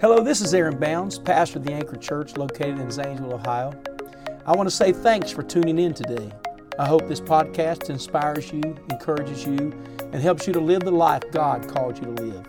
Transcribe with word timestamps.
Hello, 0.00 0.22
this 0.22 0.40
is 0.40 0.54
Aaron 0.54 0.78
Bounds, 0.78 1.18
pastor 1.18 1.58
of 1.58 1.64
the 1.64 1.72
Anchor 1.72 1.96
Church 1.96 2.36
located 2.36 2.78
in 2.78 2.88
Zanesville, 2.88 3.34
Ohio. 3.34 3.74
I 4.46 4.54
want 4.54 4.68
to 4.68 4.74
say 4.74 4.92
thanks 4.92 5.32
for 5.32 5.42
tuning 5.42 5.76
in 5.76 5.92
today. 5.92 6.30
I 6.78 6.86
hope 6.86 7.08
this 7.08 7.20
podcast 7.20 7.90
inspires 7.90 8.52
you, 8.52 8.62
encourages 8.90 9.44
you, 9.44 9.76
and 10.12 10.22
helps 10.22 10.46
you 10.46 10.52
to 10.52 10.60
live 10.60 10.82
the 10.82 10.92
life 10.92 11.24
God 11.32 11.66
called 11.66 11.98
you 11.98 12.14
to 12.14 12.22
live. 12.22 12.44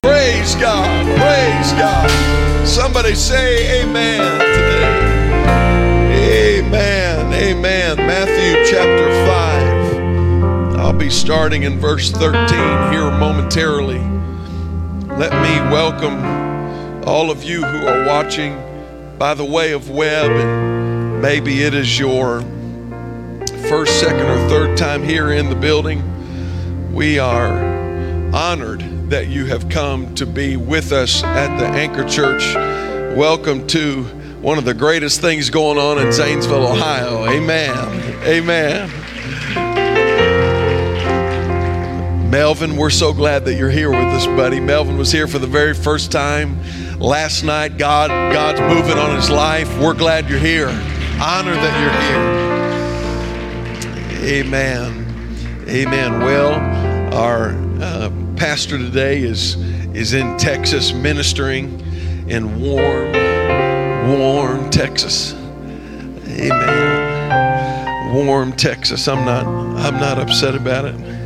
Praise 0.00 0.54
God. 0.54 1.04
Praise 1.18 1.72
God. 1.72 2.64
Somebody 2.64 3.16
say 3.16 3.82
amen 3.82 4.20
today. 4.38 5.00
Amen. 6.60 7.32
Amen. 7.32 7.96
Matthew 7.96 8.64
chapter 8.70 9.10
5. 10.70 10.78
I'll 10.78 10.92
be 10.92 11.10
starting 11.10 11.64
in 11.64 11.80
verse 11.80 12.12
13 12.12 12.92
here 12.92 13.10
momentarily. 13.10 14.15
Let 15.16 15.32
me 15.32 15.72
welcome 15.72 17.02
all 17.08 17.30
of 17.30 17.42
you 17.42 17.64
who 17.64 17.86
are 17.86 18.06
watching 18.06 18.54
by 19.18 19.32
the 19.32 19.46
way 19.46 19.72
of 19.72 19.88
web. 19.88 20.30
And 20.30 21.22
maybe 21.22 21.62
it 21.62 21.72
is 21.72 21.98
your 21.98 22.42
first, 23.66 23.98
second, 23.98 24.26
or 24.26 24.46
third 24.50 24.76
time 24.76 25.02
here 25.02 25.32
in 25.32 25.48
the 25.48 25.54
building. 25.54 26.02
We 26.92 27.18
are 27.18 27.50
honored 28.34 28.82
that 29.08 29.28
you 29.28 29.46
have 29.46 29.70
come 29.70 30.14
to 30.16 30.26
be 30.26 30.58
with 30.58 30.92
us 30.92 31.24
at 31.24 31.58
the 31.58 31.66
Anchor 31.66 32.06
Church. 32.06 32.54
Welcome 33.16 33.66
to 33.68 34.02
one 34.42 34.58
of 34.58 34.66
the 34.66 34.74
greatest 34.74 35.22
things 35.22 35.48
going 35.48 35.78
on 35.78 35.96
in 35.96 36.12
Zanesville, 36.12 36.66
Ohio. 36.66 37.24
Amen. 37.24 37.74
Amen. 38.22 39.05
Melvin, 42.36 42.76
we're 42.76 42.90
so 42.90 43.14
glad 43.14 43.46
that 43.46 43.54
you're 43.54 43.70
here 43.70 43.88
with 43.88 44.08
us, 44.08 44.26
buddy. 44.26 44.60
Melvin 44.60 44.98
was 44.98 45.10
here 45.10 45.26
for 45.26 45.38
the 45.38 45.46
very 45.46 45.72
first 45.72 46.12
time 46.12 46.60
last 47.00 47.44
night. 47.44 47.78
God, 47.78 48.10
God's 48.10 48.60
moving 48.60 48.98
on 48.98 49.16
his 49.16 49.30
life. 49.30 49.74
We're 49.78 49.94
glad 49.94 50.28
you're 50.28 50.38
here. 50.38 50.68
Honor 51.18 51.54
that 51.54 51.80
you're 51.80 51.92
here. 54.20 54.44
Amen. 54.44 55.64
Amen. 55.66 56.20
Well, 56.20 56.60
our 57.14 57.52
uh, 57.82 58.10
pastor 58.36 58.76
today 58.76 59.22
is 59.22 59.56
is 59.96 60.12
in 60.12 60.36
Texas 60.36 60.92
ministering 60.92 61.80
in 62.28 62.60
warm, 62.60 63.14
warm 64.10 64.68
Texas. 64.68 65.32
Amen. 66.28 68.14
Warm 68.14 68.52
Texas. 68.52 69.08
I'm 69.08 69.24
not 69.24 69.46
I'm 69.46 69.98
not 69.98 70.18
upset 70.18 70.54
about 70.54 70.84
it. 70.84 71.25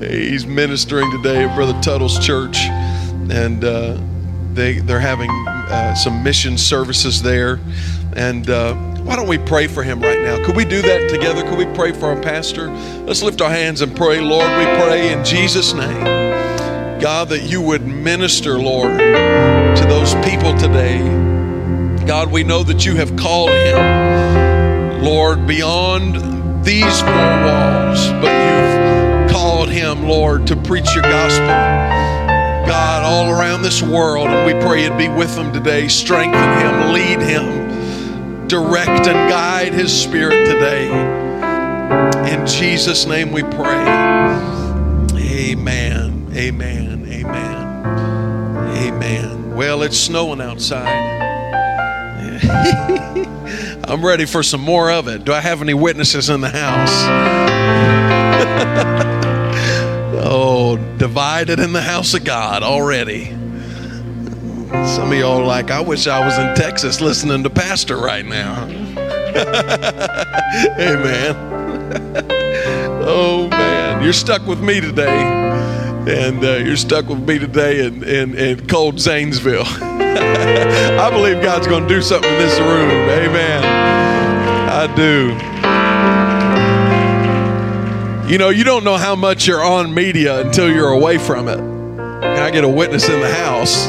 He's 0.00 0.46
ministering 0.46 1.10
today 1.10 1.44
at 1.44 1.54
Brother 1.54 1.78
Tuttle's 1.82 2.18
church, 2.18 2.58
and 3.30 3.64
uh, 3.64 3.98
they 4.54 4.78
they're 4.78 5.00
having 5.00 5.30
uh, 5.48 5.94
some 5.94 6.22
mission 6.22 6.56
services 6.56 7.22
there. 7.22 7.60
And 8.16 8.48
uh, 8.48 8.74
why 9.02 9.16
don't 9.16 9.28
we 9.28 9.38
pray 9.38 9.66
for 9.66 9.82
him 9.82 10.00
right 10.00 10.20
now? 10.20 10.44
Could 10.44 10.56
we 10.56 10.64
do 10.64 10.82
that 10.82 11.10
together? 11.10 11.42
Could 11.42 11.58
we 11.58 11.66
pray 11.74 11.92
for 11.92 12.06
our 12.06 12.20
pastor? 12.20 12.70
Let's 13.04 13.22
lift 13.22 13.40
our 13.40 13.50
hands 13.50 13.82
and 13.82 13.94
pray. 13.96 14.20
Lord, 14.20 14.48
we 14.58 14.64
pray 14.82 15.12
in 15.12 15.24
Jesus' 15.24 15.72
name, 15.74 16.04
God, 17.00 17.28
that 17.28 17.42
you 17.42 17.60
would 17.60 17.86
minister, 17.86 18.58
Lord, 18.58 18.98
to 18.98 19.84
those 19.88 20.14
people 20.26 20.56
today. 20.56 20.98
God, 22.06 22.32
we 22.32 22.42
know 22.42 22.62
that 22.64 22.84
you 22.84 22.96
have 22.96 23.14
called 23.16 23.50
him, 23.50 25.02
Lord, 25.04 25.46
beyond 25.46 26.39
these 26.62 27.00
four 27.00 27.12
walls, 27.12 28.08
but 28.20 28.32
you've 28.32 29.30
called 29.30 29.70
him, 29.70 30.04
Lord, 30.06 30.46
to 30.48 30.56
preach 30.56 30.94
your 30.94 31.02
gospel. 31.02 31.46
God, 32.66 33.02
all 33.02 33.30
around 33.30 33.62
this 33.62 33.82
world, 33.82 34.28
and 34.28 34.46
we 34.46 34.52
pray 34.64 34.84
it'd 34.84 34.98
be 34.98 35.08
with 35.08 35.36
him 35.36 35.52
today. 35.52 35.88
Strengthen 35.88 36.40
him, 36.60 36.92
lead 36.92 37.20
him, 37.20 38.46
direct 38.46 39.06
and 39.06 39.30
guide 39.30 39.72
his 39.72 39.90
spirit 39.92 40.46
today. 40.46 40.88
In 42.32 42.46
Jesus' 42.46 43.06
name 43.06 43.32
we 43.32 43.42
pray. 43.42 43.86
Amen. 45.16 46.30
Amen. 46.34 47.06
Amen. 47.10 47.86
Amen. 48.76 49.54
Well, 49.56 49.82
it's 49.82 49.98
snowing 49.98 50.40
outside. 50.40 51.29
I'm 53.84 54.04
ready 54.04 54.24
for 54.24 54.42
some 54.42 54.60
more 54.60 54.90
of 54.90 55.08
it. 55.08 55.24
Do 55.24 55.32
I 55.32 55.40
have 55.40 55.62
any 55.62 55.74
witnesses 55.74 56.30
in 56.30 56.40
the 56.40 56.48
house? 56.48 56.90
oh, 60.24 60.76
divided 60.96 61.58
in 61.58 61.72
the 61.72 61.82
house 61.82 62.14
of 62.14 62.24
God 62.24 62.62
already. 62.62 63.26
Some 64.86 65.10
of 65.10 65.18
y'all 65.18 65.44
like, 65.44 65.70
I 65.70 65.80
wish 65.80 66.06
I 66.06 66.24
was 66.24 66.38
in 66.38 66.54
Texas 66.54 67.00
listening 67.00 67.42
to 67.42 67.50
Pastor 67.50 67.96
right 67.96 68.24
now. 68.24 68.64
Amen. 70.78 71.36
oh, 73.02 73.48
man. 73.50 74.02
You're 74.02 74.12
stuck 74.12 74.46
with 74.46 74.60
me 74.60 74.80
today. 74.80 75.39
And 76.08 76.42
uh, 76.44 76.56
you're 76.56 76.76
stuck 76.76 77.08
with 77.08 77.20
me 77.28 77.38
today 77.38 77.84
in, 77.84 78.02
in, 78.02 78.34
in 78.34 78.66
cold 78.66 78.98
Zanesville. 78.98 79.64
I 79.66 81.10
believe 81.10 81.42
God's 81.42 81.66
going 81.66 81.86
to 81.86 81.88
do 81.88 82.00
something 82.00 82.30
in 82.30 82.38
this 82.38 82.58
room. 82.58 82.90
Amen. 82.90 83.64
I 84.70 84.86
do. 84.96 85.36
You 88.32 88.38
know, 88.38 88.48
you 88.48 88.64
don't 88.64 88.84
know 88.84 88.96
how 88.96 89.16
much 89.16 89.46
you're 89.46 89.62
on 89.62 89.92
media 89.92 90.40
until 90.40 90.70
you're 90.70 90.90
away 90.90 91.18
from 91.18 91.48
it. 91.48 91.58
I 91.58 92.50
get 92.50 92.64
a 92.64 92.68
witness 92.68 93.08
in 93.08 93.20
the 93.20 93.28
house. 93.28 93.88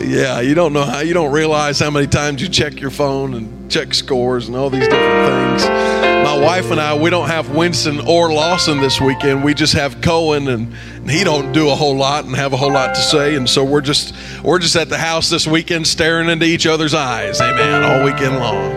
Yeah, 0.00 0.40
you 0.40 0.54
don't 0.54 0.72
know 0.72 0.84
how, 0.84 1.00
you 1.00 1.14
don't 1.14 1.32
realize 1.32 1.80
how 1.80 1.90
many 1.90 2.06
times 2.06 2.40
you 2.40 2.48
check 2.48 2.80
your 2.80 2.90
phone 2.90 3.34
and 3.34 3.70
check 3.70 3.94
scores 3.94 4.46
and 4.46 4.56
all 4.56 4.70
these 4.70 4.86
different 4.86 5.60
things. 5.60 5.95
My 6.26 6.36
wife 6.36 6.72
and 6.72 6.80
I, 6.80 6.98
we 6.98 7.08
don't 7.08 7.28
have 7.28 7.54
Winston 7.54 8.00
or 8.00 8.32
Lawson 8.32 8.80
this 8.80 9.00
weekend. 9.00 9.44
We 9.44 9.54
just 9.54 9.74
have 9.74 10.00
Cohen, 10.00 10.48
and, 10.48 10.74
and 10.96 11.08
he 11.08 11.22
don't 11.22 11.52
do 11.52 11.68
a 11.68 11.74
whole 11.76 11.96
lot 11.96 12.24
and 12.24 12.34
have 12.34 12.52
a 12.52 12.56
whole 12.56 12.72
lot 12.72 12.96
to 12.96 13.00
say. 13.00 13.36
And 13.36 13.48
so 13.48 13.62
we're 13.62 13.80
just 13.80 14.12
we're 14.42 14.58
just 14.58 14.74
at 14.74 14.88
the 14.88 14.98
house 14.98 15.30
this 15.30 15.46
weekend, 15.46 15.86
staring 15.86 16.28
into 16.28 16.44
each 16.44 16.66
other's 16.66 16.94
eyes. 16.94 17.40
Amen. 17.40 17.84
All 17.84 18.04
weekend 18.04 18.40
long. 18.40 18.72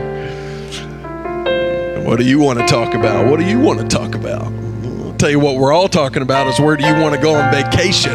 And 1.97 2.05
what 2.05 2.19
do 2.19 2.23
you 2.23 2.37
want 2.37 2.59
to 2.59 2.67
talk 2.67 2.93
about? 2.93 3.25
What 3.25 3.39
do 3.39 3.45
you 3.47 3.59
want 3.59 3.79
to 3.79 3.87
talk 3.87 4.13
about? 4.13 4.43
I'll 4.43 5.15
tell 5.15 5.31
you 5.31 5.39
what 5.39 5.55
we're 5.55 5.73
all 5.73 5.89
talking 5.89 6.21
about 6.21 6.45
is 6.45 6.59
where 6.59 6.77
do 6.77 6.85
you 6.85 6.93
want 7.01 7.15
to 7.15 7.19
go 7.19 7.33
on 7.33 7.51
vacation? 7.51 8.11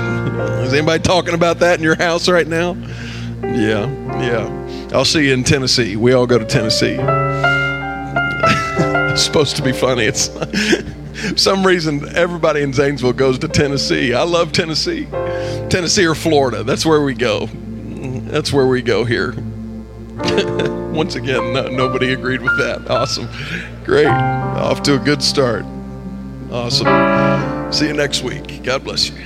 Is 0.63 0.73
anybody 0.73 1.03
talking 1.03 1.35
about 1.35 1.59
that 1.59 1.79
in 1.79 1.83
your 1.83 1.97
house 1.97 2.29
right 2.29 2.47
now? 2.47 2.75
Yeah, 3.43 3.91
yeah. 4.21 4.89
I'll 4.95 5.05
see 5.05 5.27
you 5.27 5.35
in 5.35 5.43
Tennessee. 5.43 5.97
We 5.97 6.13
all 6.13 6.29
go 6.29 6.39
to 6.39 6.45
Tennessee. 6.45 7.01
It's 9.15 9.23
supposed 9.25 9.57
to 9.57 9.63
be 9.63 9.73
funny. 9.73 10.05
It's 10.05 10.29
some 11.43 11.65
reason 11.65 12.17
everybody 12.17 12.63
in 12.63 12.73
Zanesville 12.73 13.13
goes 13.13 13.39
to 13.39 13.49
Tennessee. 13.49 14.13
I 14.13 14.25
love 14.25 14.51
Tennessee. 14.51 15.07
Tennessee 15.71 16.05
or 16.05 16.17
Florida. 16.17 16.65
That's 16.65 16.85
where 16.85 17.03
we 17.03 17.15
go. 17.15 17.47
That's 17.47 18.53
where 18.53 18.67
we 18.67 18.83
go 18.83 19.05
here. 19.05 19.33
Once 20.93 21.15
again, 21.15 21.53
no, 21.53 21.69
nobody 21.69 22.13
agreed 22.13 22.41
with 22.41 22.59
that. 22.59 22.91
Awesome. 22.91 23.29
Great. 23.85 24.07
Off 24.07 24.83
to 24.83 24.97
a 24.97 24.99
good 24.99 25.23
start. 25.23 25.65
Awesome. 26.51 27.73
See 27.73 27.87
you 27.87 27.95
next 27.95 28.23
week. 28.23 28.63
God 28.65 28.85
bless 28.85 29.11
you. 29.11 29.17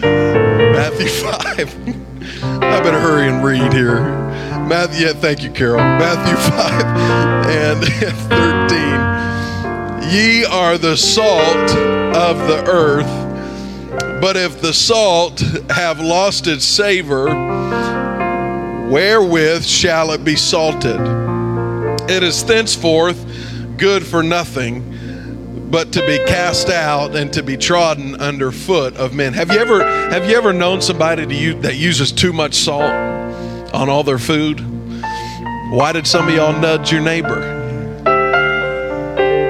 Matthew 0.00 1.08
5. 1.08 2.42
I 2.42 2.80
better 2.82 3.00
hurry 3.00 3.28
and 3.28 3.44
read 3.44 3.72
here. 3.72 4.23
Matthew, 4.66 5.06
yeah, 5.06 5.12
thank 5.12 5.42
you, 5.42 5.50
Carol. 5.50 5.78
Matthew 5.78 6.36
5 6.50 7.46
and 7.48 7.84
13. 10.00 10.10
Ye 10.10 10.44
are 10.44 10.78
the 10.78 10.96
salt 10.96 11.70
of 12.16 12.38
the 12.48 12.64
earth, 12.66 14.20
but 14.20 14.36
if 14.36 14.60
the 14.60 14.72
salt 14.72 15.40
have 15.70 16.00
lost 16.00 16.46
its 16.46 16.64
savor, 16.64 17.26
wherewith 18.90 19.64
shall 19.64 20.12
it 20.12 20.24
be 20.24 20.36
salted? 20.36 21.00
It 22.08 22.22
is 22.22 22.44
thenceforth 22.44 23.26
good 23.76 24.06
for 24.06 24.22
nothing 24.22 24.90
but 25.70 25.92
to 25.92 26.06
be 26.06 26.18
cast 26.26 26.68
out 26.68 27.16
and 27.16 27.32
to 27.32 27.42
be 27.42 27.56
trodden 27.56 28.20
under 28.20 28.52
foot 28.52 28.94
of 28.96 29.12
men. 29.12 29.32
Have 29.32 29.50
you 29.50 29.58
ever 29.58 29.82
have 30.10 30.28
you 30.28 30.36
ever 30.36 30.52
known 30.52 30.80
somebody 30.80 31.26
to 31.26 31.34
use, 31.34 31.62
that 31.62 31.76
uses 31.76 32.12
too 32.12 32.32
much 32.32 32.54
salt 32.54 32.92
on 33.74 33.88
all 33.88 34.04
their 34.04 34.18
food? 34.18 34.60
Why 35.70 35.92
did 35.92 36.06
some 36.06 36.28
of 36.28 36.34
y'all 36.34 36.58
nudge 36.58 36.92
your 36.92 37.00
neighbor? 37.00 37.50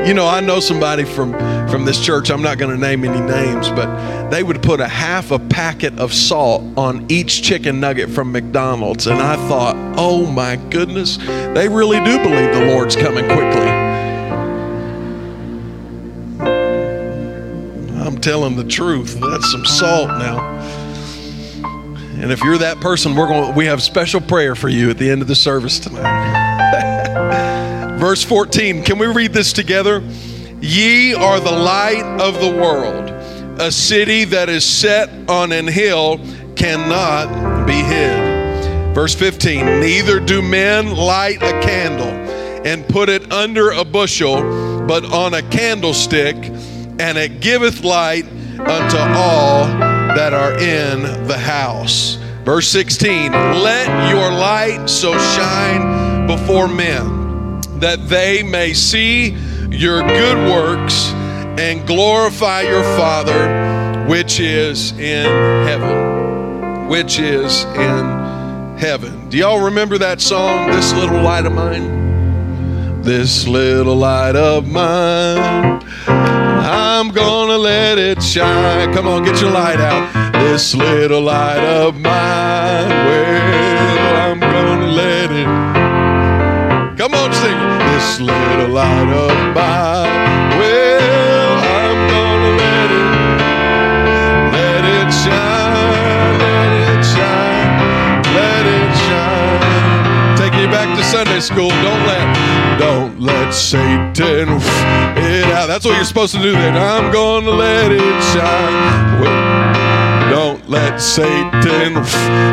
You 0.07 0.15
know, 0.15 0.27
I 0.27 0.41
know 0.41 0.61
somebody 0.61 1.05
from 1.05 1.33
from 1.69 1.85
this 1.85 1.99
church. 1.99 2.31
I'm 2.31 2.43
not 2.43 2.59
going 2.59 2.71
to 2.71 2.81
name 2.81 3.05
any 3.05 3.21
names, 3.21 3.69
but 3.71 4.31
they 4.31 4.43
would 4.43 4.63
put 4.63 4.81
a 4.81 4.89
half 4.89 5.31
a 5.31 5.39
packet 5.39 5.99
of 5.99 6.13
salt 6.13 6.63
on 6.77 7.07
each 7.09 7.43
chicken 7.43 7.81
nugget 7.81 8.11
from 8.11 8.31
McDonald's, 8.31 9.07
and 9.07 9.21
I 9.21 9.37
thought, 9.49 9.77
"Oh 9.97 10.27
my 10.27 10.57
goodness, 10.57 11.17
they 11.17 11.69
really 11.69 11.99
do 12.05 12.19
believe 12.19 12.55
the 12.55 12.67
Lord's 12.67 12.97
coming 12.97 13.25
quickly." 13.27 13.69
I'm 18.01 18.19
telling 18.19 18.57
the 18.57 18.65
truth. 18.65 19.19
That's 19.21 19.51
some 19.51 19.65
salt 19.65 20.09
now. 20.09 20.84
And 22.21 22.31
if 22.33 22.43
you're 22.43 22.59
that 22.59 22.81
person, 22.81 23.15
we're 23.15 23.27
going 23.27 23.55
we 23.55 23.67
have 23.67 23.83
special 23.83 24.21
prayer 24.21 24.55
for 24.55 24.69
you 24.69 24.91
at 24.91 24.99
the 24.99 25.11
end 25.11 25.21
of 25.23 25.29
the 25.29 25.35
service 25.35 25.79
tonight. 25.79 26.35
Verse 27.99 28.23
14, 28.23 28.85
can 28.85 28.99
we 28.99 29.07
read 29.07 29.33
this 29.33 29.53
together? 29.53 30.01
Ye 30.61 31.15
are 31.15 31.41
the 31.41 31.51
light 31.51 32.05
of 32.21 32.41
the 32.41 32.51
world. 32.51 33.11
A 33.61 33.71
city 33.71 34.25
that 34.25 34.49
is 34.49 34.65
set 34.65 35.11
on 35.29 35.53
an 35.53 35.67
hill 35.67 36.19
cannot 36.57 37.67
be 37.67 37.75
hid. 37.75 38.95
Verse 38.95 39.15
15, 39.15 39.81
neither 39.81 40.21
do 40.21 40.41
men 40.41 40.95
light 40.95 41.43
a 41.43 41.61
candle 41.61 42.09
and 42.65 42.87
put 42.89 43.09
it 43.09 43.33
under 43.33 43.73
a 43.73 43.85
bushel, 43.85 44.87
but 44.87 45.05
on 45.05 45.35
a 45.35 45.43
candlestick, 45.43 46.37
and 46.37 47.19
it 47.19 47.41
giveth 47.41 47.85
light 47.85 48.25
unto 48.59 48.97
all 48.97 49.84
that 50.15 50.33
are 50.33 50.53
in 50.59 51.27
the 51.27 51.39
house. 51.39 52.17
Verse 52.45 52.69
16, 52.69 53.33
let 53.33 54.11
your 54.11 54.31
light 54.31 54.87
so 54.87 55.13
shine 55.19 56.27
before 56.27 56.69
men 56.69 57.61
that 57.81 58.09
they 58.09 58.43
may 58.43 58.73
see 58.73 59.31
your 59.71 60.03
good 60.03 60.37
works 60.51 61.13
and 61.59 61.87
glorify 61.87 62.63
your 62.63 62.83
Father 62.97 63.75
which 64.07 64.39
is 64.41 64.93
in 64.93 65.25
heaven. 65.67 66.89
Which 66.89 67.19
is 67.19 67.65
in 67.65 68.77
heaven. 68.79 69.29
Do 69.31 69.39
y'all 69.39 69.65
remember 69.65 69.99
that 69.99 70.21
song, 70.21 70.71
This 70.71 70.93
Little 70.93 71.23
Light 71.23 71.47
of 71.47 71.53
Mine? 71.53 73.03
This 73.03 73.47
little 73.47 73.97
light 73.97 74.35
of 74.35 74.67
mine, 74.67 75.83
I'm 76.67 77.11
gonna 77.11 77.59
let 77.59 77.99
it 77.99 78.23
shine. 78.23 78.95
Come 78.95 79.07
on, 79.07 79.23
get 79.23 79.39
your 79.41 79.51
light 79.51 79.81
out. 79.81 80.33
This 80.33 80.75
little 80.75 81.21
light 81.21 81.63
of 81.63 81.95
mine, 81.95 82.89
well, 82.89 84.31
I'm 84.31 84.41
gonna 84.41 84.87
let 84.87 85.31
it. 85.31 85.47
Come 86.97 87.13
on, 87.13 87.33
sing. 87.35 87.53
it. 87.53 87.85
This 87.93 88.21
little 88.21 88.69
light 88.71 89.13
of 89.13 89.31
mine, 89.55 90.59
well, 90.59 91.53
I'm 91.85 91.99
gonna 92.09 92.53
let 92.57 92.91
it, 92.91 93.09
let 94.57 94.85
it 94.85 95.13
shine, 95.13 96.39
let 96.41 96.71
it 96.89 97.05
shine, 97.05 98.25
let 98.35 98.65
it 98.65 98.91
shine. 99.05 100.37
Take 100.39 100.55
you 100.61 100.69
back 100.69 100.97
to 100.97 101.05
Sunday 101.05 101.41
school. 101.41 101.69
Don't 101.69 102.07
let, 102.07 102.25
don't 102.79 103.21
let 103.21 103.53
Satan 103.53 104.49
it 105.17 105.45
out. 105.53 105.67
That's 105.67 105.85
what 105.85 105.97
you're 105.97 106.05
supposed 106.05 106.35
to 106.35 106.43
do. 106.43 106.53
Then 106.53 106.77
I'm 106.77 107.13
gonna 107.13 107.51
let 107.51 107.93
it 107.93 108.23
shine. 108.33 109.21
Don't 110.31 110.69
let 110.69 111.01
Satan 111.01 111.97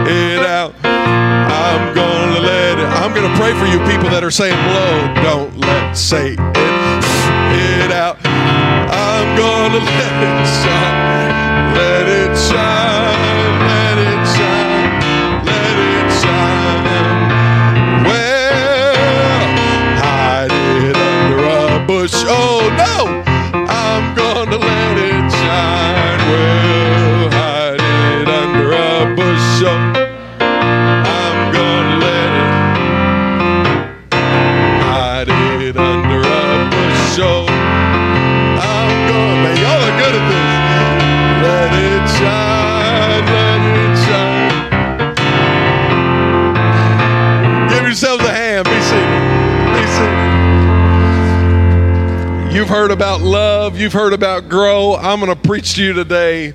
it 0.07 0.45
out. 0.45 0.73
I'm 0.83 1.95
gonna 1.95 2.39
let 2.39 2.79
it. 2.79 2.85
I'm 2.85 3.13
gonna 3.13 3.35
pray 3.38 3.53
for 3.53 3.65
you 3.65 3.79
people 3.91 4.09
that 4.09 4.23
are 4.23 4.31
saying 4.31 4.57
blow. 4.69 5.23
Don't 5.23 5.57
let 5.59 5.97
Satan 5.97 6.51
it 6.56 7.91
out. 7.91 8.18
I'm 8.25 9.38
gonna 9.38 9.77
let 9.83 10.23
it 10.23 10.47
shine. 10.63 11.00
Heard 52.71 52.89
about 52.89 53.19
love. 53.19 53.77
You've 53.77 53.91
heard 53.91 54.13
about 54.13 54.47
grow. 54.47 54.95
I'm 54.95 55.19
going 55.19 55.29
to 55.29 55.35
preach 55.35 55.73
to 55.73 55.83
you 55.83 55.91
today 55.91 56.53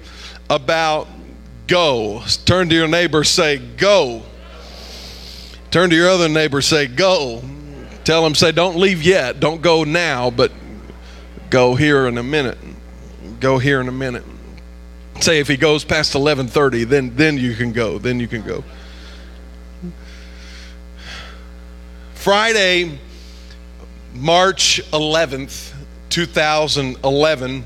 about 0.48 1.08
go. 1.66 2.22
Turn 2.46 2.70
to 2.70 2.74
your 2.74 2.88
neighbor, 2.88 3.22
say, 3.22 3.58
go. 3.58 4.22
Turn 5.70 5.90
to 5.90 5.94
your 5.94 6.08
other 6.08 6.30
neighbor, 6.30 6.62
say, 6.62 6.86
go. 6.86 7.42
Tell 8.04 8.24
them, 8.24 8.34
say, 8.34 8.50
don't 8.50 8.78
leave 8.78 9.02
yet. 9.02 9.40
Don't 9.40 9.60
go 9.60 9.84
now, 9.84 10.30
but 10.30 10.52
go 11.50 11.74
here 11.74 12.06
in 12.06 12.16
a 12.16 12.22
minute. 12.22 12.56
Go 13.38 13.58
here 13.58 13.82
in 13.82 13.88
a 13.88 13.92
minute. 13.92 14.24
Say 15.20 15.38
if 15.38 15.48
he 15.48 15.58
goes 15.58 15.84
past 15.84 16.14
11:30, 16.14 16.88
then 16.88 17.14
then 17.14 17.36
you 17.36 17.54
can 17.54 17.72
go. 17.72 17.98
Then 17.98 18.20
you 18.20 18.26
can 18.26 18.40
go. 18.40 18.64
Friday, 22.14 22.98
March 24.14 24.80
11th, 24.92 25.75
2011 26.10 27.64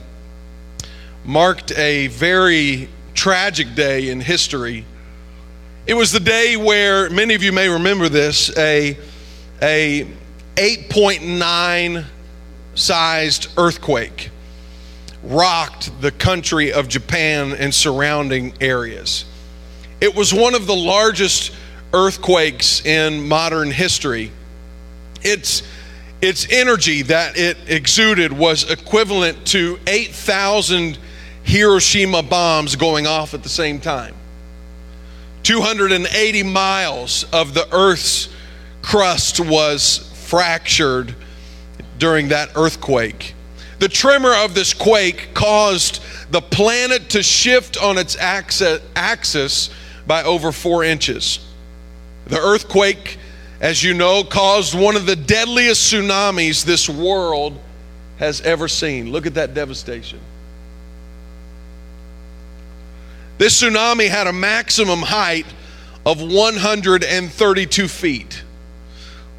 marked 1.24 1.72
a 1.78 2.06
very 2.08 2.88
tragic 3.14 3.74
day 3.74 4.08
in 4.08 4.20
history. 4.20 4.84
It 5.86 5.94
was 5.94 6.12
the 6.12 6.20
day 6.20 6.56
where 6.56 7.10
many 7.10 7.34
of 7.34 7.42
you 7.42 7.52
may 7.52 7.68
remember 7.68 8.08
this, 8.08 8.56
a 8.56 8.96
a 9.62 10.06
8.9 10.56 12.04
sized 12.74 13.48
earthquake 13.56 14.30
rocked 15.22 16.00
the 16.00 16.10
country 16.10 16.72
of 16.72 16.88
Japan 16.88 17.52
and 17.52 17.74
surrounding 17.74 18.54
areas. 18.60 19.26
It 20.00 20.14
was 20.14 20.32
one 20.32 20.54
of 20.54 20.66
the 20.66 20.74
largest 20.74 21.52
earthquakes 21.92 22.84
in 22.86 23.28
modern 23.28 23.70
history. 23.70 24.32
Its 25.22 25.62
its 26.22 26.46
energy 26.50 27.02
that 27.02 27.36
it 27.36 27.56
exuded 27.66 28.32
was 28.32 28.70
equivalent 28.70 29.46
to 29.46 29.78
8,000 29.86 30.98
Hiroshima 31.42 32.22
bombs 32.22 32.76
going 32.76 33.06
off 33.06 33.34
at 33.34 33.42
the 33.42 33.48
same 33.48 33.80
time. 33.80 34.14
280 35.42 36.42
miles 36.42 37.24
of 37.32 37.54
the 37.54 37.66
Earth's 37.74 38.28
crust 38.82 39.40
was 39.40 40.10
fractured 40.26 41.14
during 41.98 42.28
that 42.28 42.50
earthquake. 42.54 43.34
The 43.78 43.88
tremor 43.88 44.34
of 44.34 44.54
this 44.54 44.74
quake 44.74 45.30
caused 45.32 46.02
the 46.30 46.42
planet 46.42 47.08
to 47.10 47.22
shift 47.22 47.78
on 47.82 47.96
its 47.96 48.16
axis 48.18 49.70
by 50.06 50.22
over 50.22 50.52
four 50.52 50.84
inches. 50.84 51.40
The 52.26 52.38
earthquake, 52.38 53.18
as 53.60 53.84
you 53.84 53.94
know, 53.94 54.24
caused 54.24 54.74
one 54.78 54.96
of 54.96 55.06
the 55.06 55.16
deadliest 55.16 55.92
tsunamis 55.92 56.64
this 56.64 56.88
world 56.88 57.58
has 58.18 58.40
ever 58.40 58.68
seen. 58.68 59.12
Look 59.12 59.26
at 59.26 59.34
that 59.34 59.54
devastation. 59.54 60.18
This 63.38 63.62
tsunami 63.62 64.08
had 64.08 64.26
a 64.26 64.32
maximum 64.32 65.00
height 65.00 65.46
of 66.04 66.20
132 66.20 67.88
feet. 67.88 68.42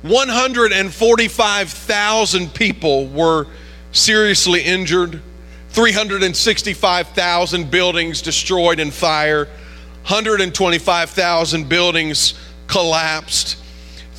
145,000 0.01 2.53
people 2.53 3.07
were 3.07 3.47
seriously 3.91 4.61
injured, 4.61 5.21
365,000 5.69 7.69
buildings 7.69 8.23
destroyed 8.23 8.79
in 8.79 8.89
fire, 8.89 9.45
125,000 9.45 11.69
buildings 11.69 12.33
collapsed, 12.65 13.57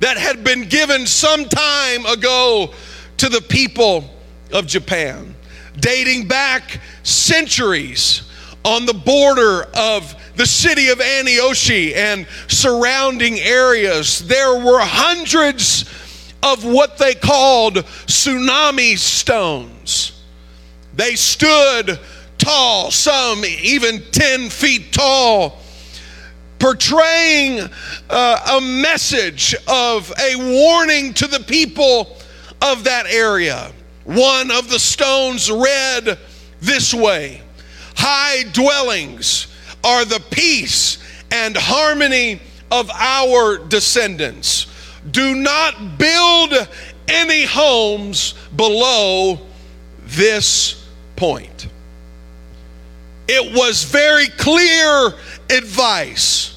that 0.00 0.16
had 0.16 0.44
been 0.44 0.68
given 0.68 1.06
some 1.06 1.44
time 1.46 2.06
ago 2.06 2.72
to 3.18 3.28
the 3.28 3.40
people 3.40 4.04
of 4.52 4.66
Japan, 4.66 5.34
dating 5.78 6.28
back 6.28 6.80
centuries 7.02 8.22
on 8.64 8.84
the 8.84 8.94
border 8.94 9.68
of 9.74 10.14
the 10.34 10.46
city 10.46 10.88
of 10.88 10.98
Aneyoshi 10.98 11.94
and 11.94 12.26
surrounding 12.48 13.38
areas. 13.38 14.26
There 14.26 14.58
were 14.58 14.80
hundreds 14.80 15.84
of 16.42 16.64
what 16.64 16.98
they 16.98 17.14
called 17.14 17.76
tsunami 17.76 18.98
stones. 18.98 20.22
They 20.94 21.14
stood 21.14 21.98
tall, 22.38 22.90
some 22.90 23.44
even 23.44 24.02
10 24.10 24.50
feet 24.50 24.92
tall, 24.92 25.60
portraying 26.66 27.60
uh, 28.10 28.56
a 28.58 28.60
message 28.60 29.54
of 29.68 30.12
a 30.18 30.34
warning 30.34 31.14
to 31.14 31.28
the 31.28 31.38
people 31.38 32.16
of 32.60 32.82
that 32.82 33.06
area. 33.06 33.70
One 34.02 34.50
of 34.50 34.68
the 34.68 34.80
stones 34.80 35.48
read 35.48 36.18
this 36.60 36.92
way 36.92 37.40
High 37.94 38.50
dwellings 38.50 39.46
are 39.84 40.04
the 40.04 40.20
peace 40.32 40.98
and 41.30 41.56
harmony 41.56 42.40
of 42.72 42.90
our 42.90 43.58
descendants. 43.58 44.66
Do 45.08 45.36
not 45.36 45.98
build 45.98 46.52
any 47.06 47.44
homes 47.44 48.34
below 48.56 49.38
this 50.04 50.84
point. 51.14 51.68
It 53.28 53.56
was 53.56 53.84
very 53.84 54.26
clear 54.26 55.14
advice 55.50 56.55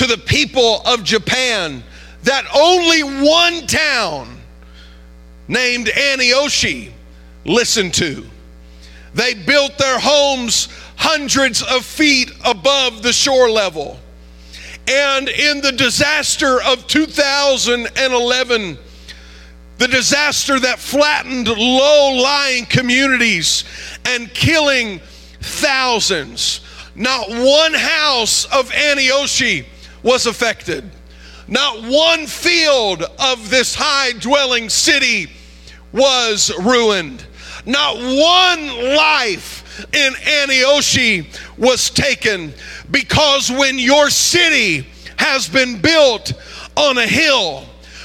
to 0.00 0.06
the 0.06 0.16
people 0.16 0.80
of 0.86 1.04
Japan 1.04 1.84
that 2.22 2.46
only 2.56 3.02
one 3.02 3.66
town 3.66 4.40
named 5.46 5.88
Aneyoshi 5.88 6.90
listened 7.44 7.92
to. 7.92 8.24
They 9.12 9.34
built 9.34 9.76
their 9.76 9.98
homes 9.98 10.68
hundreds 10.96 11.62
of 11.62 11.84
feet 11.84 12.32
above 12.46 13.02
the 13.02 13.12
shore 13.12 13.50
level. 13.50 13.98
And 14.88 15.28
in 15.28 15.60
the 15.60 15.72
disaster 15.72 16.62
of 16.62 16.86
2011, 16.86 18.78
the 19.76 19.88
disaster 19.88 20.58
that 20.60 20.78
flattened 20.78 21.48
low 21.48 22.22
lying 22.22 22.64
communities 22.64 23.64
and 24.06 24.32
killing 24.32 24.98
thousands, 25.42 26.62
not 26.94 27.28
one 27.28 27.74
house 27.74 28.46
of 28.46 28.70
Aneyoshi 28.70 29.66
was 30.02 30.26
affected. 30.26 30.90
Not 31.48 31.82
one 31.82 32.26
field 32.26 33.02
of 33.02 33.50
this 33.50 33.74
high 33.74 34.12
dwelling 34.12 34.68
city 34.68 35.28
was 35.92 36.52
ruined. 36.60 37.24
Not 37.66 37.96
one 37.96 38.96
life 38.96 39.84
in 39.92 40.12
Aneyoshi 40.12 41.26
was 41.58 41.90
taken 41.90 42.52
because 42.90 43.50
when 43.50 43.78
your 43.78 44.10
city 44.10 44.86
has 45.16 45.48
been 45.48 45.80
built 45.80 46.32
on 46.76 46.98
a 46.98 47.06
hill, 47.06 47.64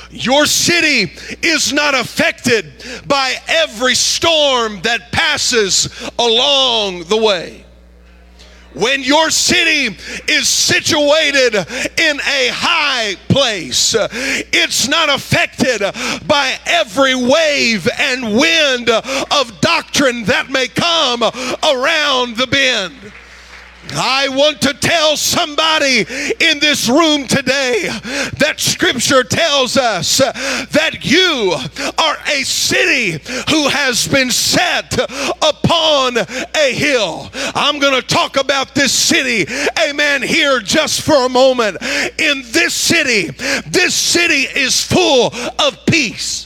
your 0.10 0.46
city 0.46 1.14
is 1.42 1.72
not 1.72 1.94
affected 1.94 2.84
by 3.08 3.36
every 3.48 3.96
storm 3.96 4.82
that 4.82 5.12
passes 5.12 5.90
along 6.18 7.04
the 7.04 7.18
way 7.18 7.65
when 8.76 9.04
your 9.04 9.30
city 9.30 9.96
is 10.28 10.48
situated 10.48 11.56
in 11.56 12.20
a 12.20 12.50
high 12.52 13.16
place, 13.30 13.96
it's 13.98 14.88
not 14.88 15.10
affected 15.10 15.82
by 16.28 16.58
every 16.66 17.16
wave 17.16 17.88
and 17.98 18.38
wind 18.38 18.90
of 18.90 19.62
doctrine 19.62 20.26
that 20.26 20.50
may 20.50 20.68
come 20.68 21.24
around 21.24 22.38
the 22.38 22.48
bend. 22.48 23.14
I 23.96 24.28
want 24.30 24.62
to 24.62 24.74
tell 24.74 25.16
somebody 25.18 26.00
in 26.40 26.60
this 26.60 26.90
room 26.90 27.28
today 27.28 27.88
that 28.38 28.56
scripture 28.58 29.24
tells 29.24 29.78
us 29.78 30.18
that 30.18 31.00
you 31.04 31.56
are 31.98 32.18
a 32.28 32.44
city 32.44 33.12
who 33.50 33.70
has 33.70 34.08
been 34.08 34.32
set 34.32 34.94
upon 35.42 36.18
a 36.18 36.74
hill. 36.74 37.30
I'm 37.56 37.80
going 37.80 38.00
to 38.00 38.06
talk 38.06 38.38
about 38.38 38.76
this 38.76 38.92
city, 38.92 39.46
amen, 39.88 40.22
here 40.24 40.60
just 40.60 41.02
for 41.02 41.26
a 41.26 41.30
moment. 41.30 41.78
In 42.20 42.44
this 42.52 42.74
city, 42.74 43.30
this 43.68 43.96
city 43.96 44.44
is 44.44 44.84
full 44.84 45.34
of 45.60 45.86
peace. 45.86 46.45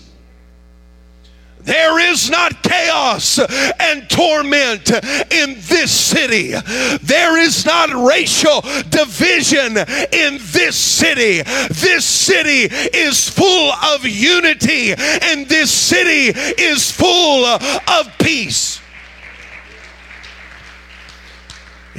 There 1.61 1.99
is 1.99 2.29
not 2.29 2.63
chaos 2.63 3.37
and 3.79 4.09
torment 4.09 4.89
in 4.89 5.55
this 5.67 5.91
city. 5.91 6.53
There 7.01 7.37
is 7.37 7.65
not 7.65 7.89
racial 7.89 8.61
division 8.89 9.77
in 9.77 10.39
this 10.51 10.75
city. 10.75 11.41
This 11.69 12.05
city 12.05 12.73
is 12.97 13.29
full 13.29 13.71
of 13.73 14.05
unity 14.05 14.93
and 14.93 15.47
this 15.47 15.71
city 15.71 16.37
is 16.59 16.91
full 16.91 17.45
of 17.45 18.17
peace. 18.19 18.79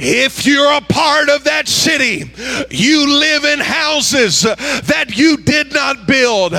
If 0.03 0.47
you're 0.47 0.73
a 0.73 0.81
part 0.81 1.29
of 1.29 1.43
that 1.43 1.67
city, 1.67 2.31
you 2.71 3.19
live 3.19 3.45
in 3.45 3.59
houses 3.59 4.43
uh, 4.43 4.55
that 4.85 5.15
you 5.15 5.37
did 5.37 5.71
not 5.71 6.07
build. 6.07 6.53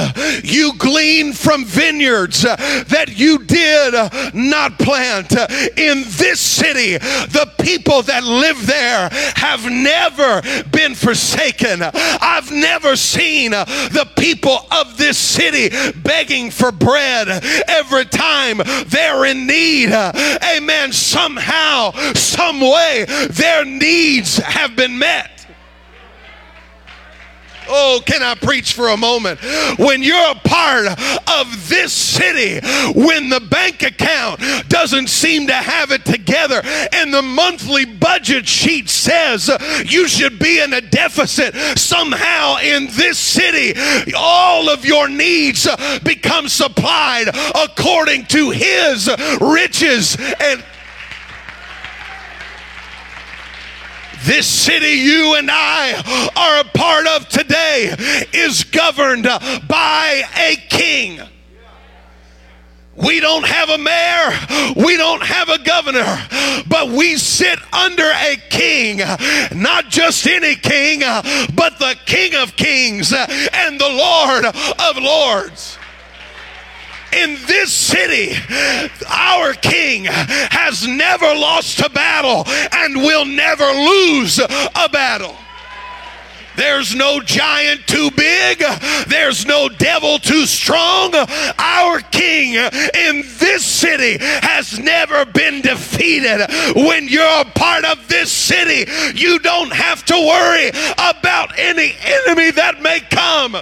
You 0.45 0.75
glean 0.79 1.33
from 1.33 1.65
vineyards 1.65 2.45
uh, 2.45 2.55
that 2.87 3.19
you 3.19 3.45
did 3.45 3.97
uh, 3.97 4.31
not 4.33 4.79
plant. 4.79 5.33
In 5.77 6.05
this 6.07 6.41
city, 6.41 6.99
the 6.99 7.51
people 7.61 8.03
that 8.03 8.23
live 8.23 8.65
there 8.65 9.09
have 9.35 9.69
never 9.69 10.41
been 10.71 10.95
forsaken. 10.95 11.83
I've 11.83 12.53
never 12.53 12.95
seen 12.95 13.51
the 13.51 14.09
people 14.17 14.67
of 14.71 14.97
this 14.97 15.19
city 15.19 15.75
begging 15.97 16.53
for 16.53 16.71
bread 16.71 17.29
every 17.67 18.05
time 18.05 18.59
they're 18.87 19.25
in 19.25 19.49
need. 19.49 19.91
Amen. 19.91 20.93
Somehow, 20.93 21.91
some 22.15 22.61
way, 22.61 23.07
their 23.37 23.65
needs 23.65 24.37
have 24.39 24.77
been 24.77 24.99
met. 24.99 25.33
Oh, 27.69 28.03
can 28.05 28.23
I 28.23 28.35
preach 28.35 28.73
for 28.73 28.89
a 28.89 28.97
moment? 28.97 29.41
When 29.79 30.03
you're 30.03 30.31
a 30.31 30.35
part 30.35 30.87
of 30.87 31.69
this 31.69 31.93
city, 31.93 32.61
when 32.95 33.29
the 33.29 33.41
bank 33.41 33.83
account 33.83 34.41
doesn't 34.69 35.09
seem 35.09 35.47
to 35.47 35.55
have 35.55 35.91
it 35.91 36.05
together, 36.05 36.61
and 36.93 37.15
the 37.15 37.23
monthly 37.23 37.85
budget 37.85 38.47
sheet 38.49 38.91
says 38.91 39.51
you 39.85 40.09
should 40.09 40.39
be 40.39 40.61
in 40.61 40.73
a 40.73 40.81
deficit, 40.81 41.55
somehow 41.79 42.57
in 42.59 42.89
this 42.93 43.19
city, 43.19 43.79
all 44.17 44.69
of 44.69 44.85
your 44.85 45.09
needs 45.09 45.69
become 46.03 46.49
supplied 46.49 47.29
according 47.55 48.27
to 48.27 48.51
His 48.51 49.09
riches 49.41 50.17
and 50.41 50.65
This 54.25 54.47
city 54.47 54.93
you 54.93 55.35
and 55.35 55.51
I 55.51 56.31
are 56.37 56.61
a 56.61 56.65
part 56.79 57.07
of 57.09 57.29
today 57.29 57.95
is 58.33 58.63
governed 58.65 59.25
by 59.25 60.23
a 60.37 60.57
king. 60.69 61.21
We 62.95 63.21
don't 63.21 63.47
have 63.47 63.69
a 63.71 63.79
mayor. 63.79 64.75
We 64.77 64.97
don't 64.97 65.23
have 65.23 65.49
a 65.49 65.59
governor. 65.59 66.27
But 66.69 66.91
we 66.91 67.17
sit 67.17 67.59
under 67.73 68.05
a 68.05 68.37
king. 68.49 68.99
Not 69.55 69.89
just 69.89 70.27
any 70.27 70.55
king, 70.55 71.01
but 71.01 71.79
the 71.79 71.97
King 72.07 72.35
of 72.37 72.55
Kings 72.55 73.13
and 73.13 73.81
the 73.81 73.89
Lord 73.89 74.45
of 74.45 75.03
Lords 75.03 75.79
in 77.13 77.35
this 77.47 77.73
city, 77.73 78.35
our 79.09 79.53
king 79.55 80.05
has 80.07 80.87
never 80.87 81.27
lost 81.27 81.81
a 81.81 81.91
battle 81.91 82.45
and 82.73 82.97
will 82.97 83.25
never 83.25 83.65
lose 83.65 84.39
a 84.39 84.89
battle. 84.91 85.37
There's 86.57 86.95
no 86.95 87.21
giant 87.21 87.87
too 87.87 88.11
big. 88.11 88.63
There's 89.09 89.47
no 89.47 89.69
devil 89.69 90.19
too 90.19 90.47
strong. 90.47 91.15
Our 91.59 92.01
king 92.11 92.55
in 92.55 93.23
this 93.39 93.65
city 93.65 94.19
has 94.21 94.79
never 94.79 95.25
been 95.25 95.63
defeated. 95.63 96.47
When 96.77 97.09
you're 97.09 97.41
a 97.41 97.45
part 97.45 97.85
of 97.85 98.07
this 98.09 98.31
city, 98.31 98.91
you 99.15 99.39
don't 99.39 99.73
have 99.73 100.05
to 100.07 100.15
worry 100.15 100.69
about 100.99 101.59
any 101.59 101.95
enemy 102.03 102.51
that 102.53 102.83
may 102.83 103.01
come. 103.01 103.57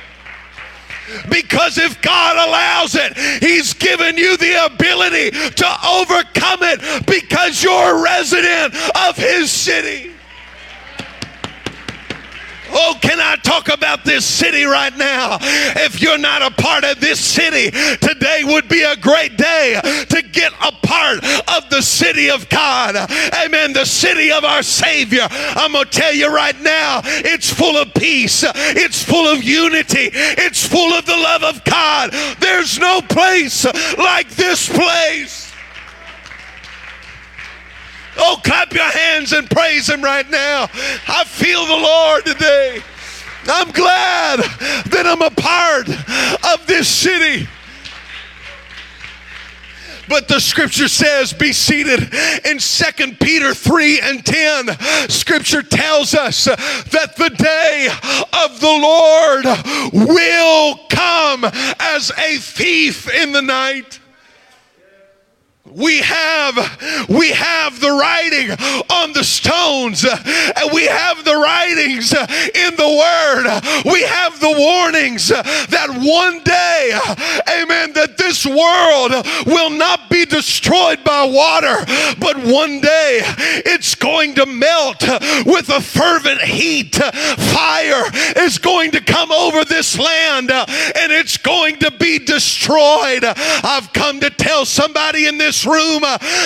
Because 1.29 1.79
if 1.79 2.01
God 2.03 2.49
allows 2.49 2.95
it, 2.95 3.17
He's 3.43 3.75
given 3.75 4.17
you 4.17 4.37
the 4.37 4.67
ability 4.67 5.31
to 5.31 5.67
overcome 5.87 6.63
it 6.63 7.07
because 7.07 7.63
you're 7.63 7.99
a 7.99 8.03
resident 8.03 8.75
of 9.09 9.17
His 9.17 9.51
city. 9.51 10.13
Oh, 12.83 12.97
can 12.99 13.21
I 13.21 13.37
talk 13.37 13.69
about 13.69 14.05
this 14.07 14.25
city 14.25 14.65
right 14.65 14.97
now? 14.97 15.37
If 15.41 16.01
you're 16.01 16.17
not 16.17 16.41
a 16.41 16.51
part 16.51 16.83
of 16.83 16.99
this 16.99 17.21
city, 17.21 17.71
today 17.71 18.41
would 18.45 18.69
be 18.69 18.83
a 18.83 18.97
great 18.97 19.37
day 19.37 19.79
to 20.09 20.23
get 20.23 20.53
a 20.63 20.73
part 20.73 21.19
of 21.23 21.69
the 21.69 21.83
city 21.83 22.31
of 22.31 22.49
God. 22.49 22.97
Amen. 23.45 23.75
The 23.75 23.85
city 23.85 24.33
of 24.33 24.45
our 24.45 24.63
Savior. 24.63 25.27
I'm 25.31 25.73
going 25.73 25.85
to 25.85 25.91
tell 25.91 26.15
you 26.15 26.35
right 26.35 26.59
now, 26.63 27.03
it's 27.05 27.53
full 27.53 27.77
of 27.77 27.93
peace, 27.93 28.45
it's 28.47 29.05
full 29.05 29.27
of 29.27 29.45
unity, 29.45 30.11
it's 30.15 30.67
full 30.67 30.95
of 30.95 31.05
the 31.05 31.17
love 31.17 31.45
of 31.45 31.63
God. 31.65 32.13
There's 32.41 32.79
no 32.79 33.03
place 33.03 33.67
like 33.99 34.31
this 34.31 34.69
place. 34.69 35.50
Oh, 38.23 38.39
clap 38.45 38.73
your 38.73 38.85
hands 38.85 39.33
and 39.33 39.49
praise 39.49 39.89
Him 39.89 40.03
right 40.03 40.29
now. 40.29 40.69
I 41.09 41.25
feel 41.27 41.65
the 41.67 41.77
Lord 41.77 42.27
today. 42.27 42.83
I'm 43.47 43.71
glad 43.71 44.41
that 44.91 45.07
I'm 45.07 45.23
a 45.23 45.31
part 45.31 45.89
of 46.53 46.67
this 46.67 46.89
city. 46.89 47.49
But 50.11 50.27
the 50.27 50.41
scripture 50.41 50.89
says, 50.89 51.33
be 51.33 51.53
seated 51.53 52.13
in 52.45 52.59
Second 52.59 53.21
Peter 53.21 53.55
3 53.55 54.01
and 54.01 54.27
10. 54.27 55.09
Scripture 55.09 55.63
tells 55.63 56.15
us 56.15 56.47
that 56.47 57.15
the 57.17 57.31
day 57.31 57.89
of 58.45 58.61
the 58.61 58.67
Lord 58.67 59.45
will 59.93 60.81
come 60.89 61.45
as 61.79 62.11
a 62.19 62.39
thief 62.39 63.09
in 63.09 63.31
the 63.31 63.41
night. 63.41 64.00
We 65.73 66.01
have 66.01 66.57
we 67.09 67.31
have 67.31 67.81
the 67.81 67.91
writing 67.91 68.51
on 68.91 69.13
the 69.13 69.25
stones 69.25 70.05
and 70.05 70.73
we 70.73 70.87
have 70.87 71.25
the 71.25 71.37
writings 71.37 72.13
in 72.13 72.77
the 72.77 72.89
word. 72.89 73.20
We 73.85 74.03
have 74.03 74.41
the 74.41 74.55
warnings 74.57 75.29
that 75.29 75.89
one 75.91 76.43
day 76.45 76.93
amen 77.63 77.93
that 77.95 78.17
this 78.17 78.47
world 78.47 79.13
will 79.47 79.71
not 79.71 80.11
be 80.11 80.25
destroyed 80.25 81.03
by 81.05 81.25
water 81.25 81.85
but 82.19 82.37
one 82.39 82.81
day 82.81 83.21
it's 83.67 83.95
going 83.95 84.35
to 84.35 84.47
melt 84.47 85.03
with 85.47 85.69
a 85.69 85.81
fervent 85.81 86.41
heat. 86.41 86.95
Fire 86.95 88.05
is 88.37 88.59
going 88.59 88.91
to 88.93 89.01
come 89.01 89.33
over 89.33 89.65
this 89.65 89.99
land 89.99 90.51
and 90.51 91.13
it's 91.13 91.37
going 91.37 91.77
to 91.79 91.91
be 91.91 92.19
destroyed. 92.19 93.25
I've 93.25 93.93
come 93.93 94.21
to 94.21 94.31
tell 94.31 94.65
somebody 94.65 95.27
in 95.27 95.39
this 95.39 95.67
room. 95.67 96.03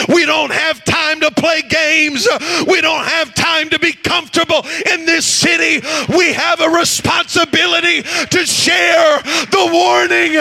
We 0.09 0.26
don't 0.26 0.52
have 0.52 0.85
time 0.85 1.20
to 1.20 1.30
play 1.30 1.62
games. 1.62 2.26
We 2.66 2.80
don't 2.80 3.04
have 3.04 3.35
time 3.35 3.70
to 3.70 3.78
be 3.78 3.92
comfortable 3.92 4.64
in 4.92 5.07
this 5.07 5.26
city. 5.26 5.87
We 6.16 6.33
have 6.33 6.61
a 6.61 6.68
responsibility 6.94 8.02
to 8.02 8.46
share 8.46 9.20
the 9.50 9.68
warning 9.72 10.37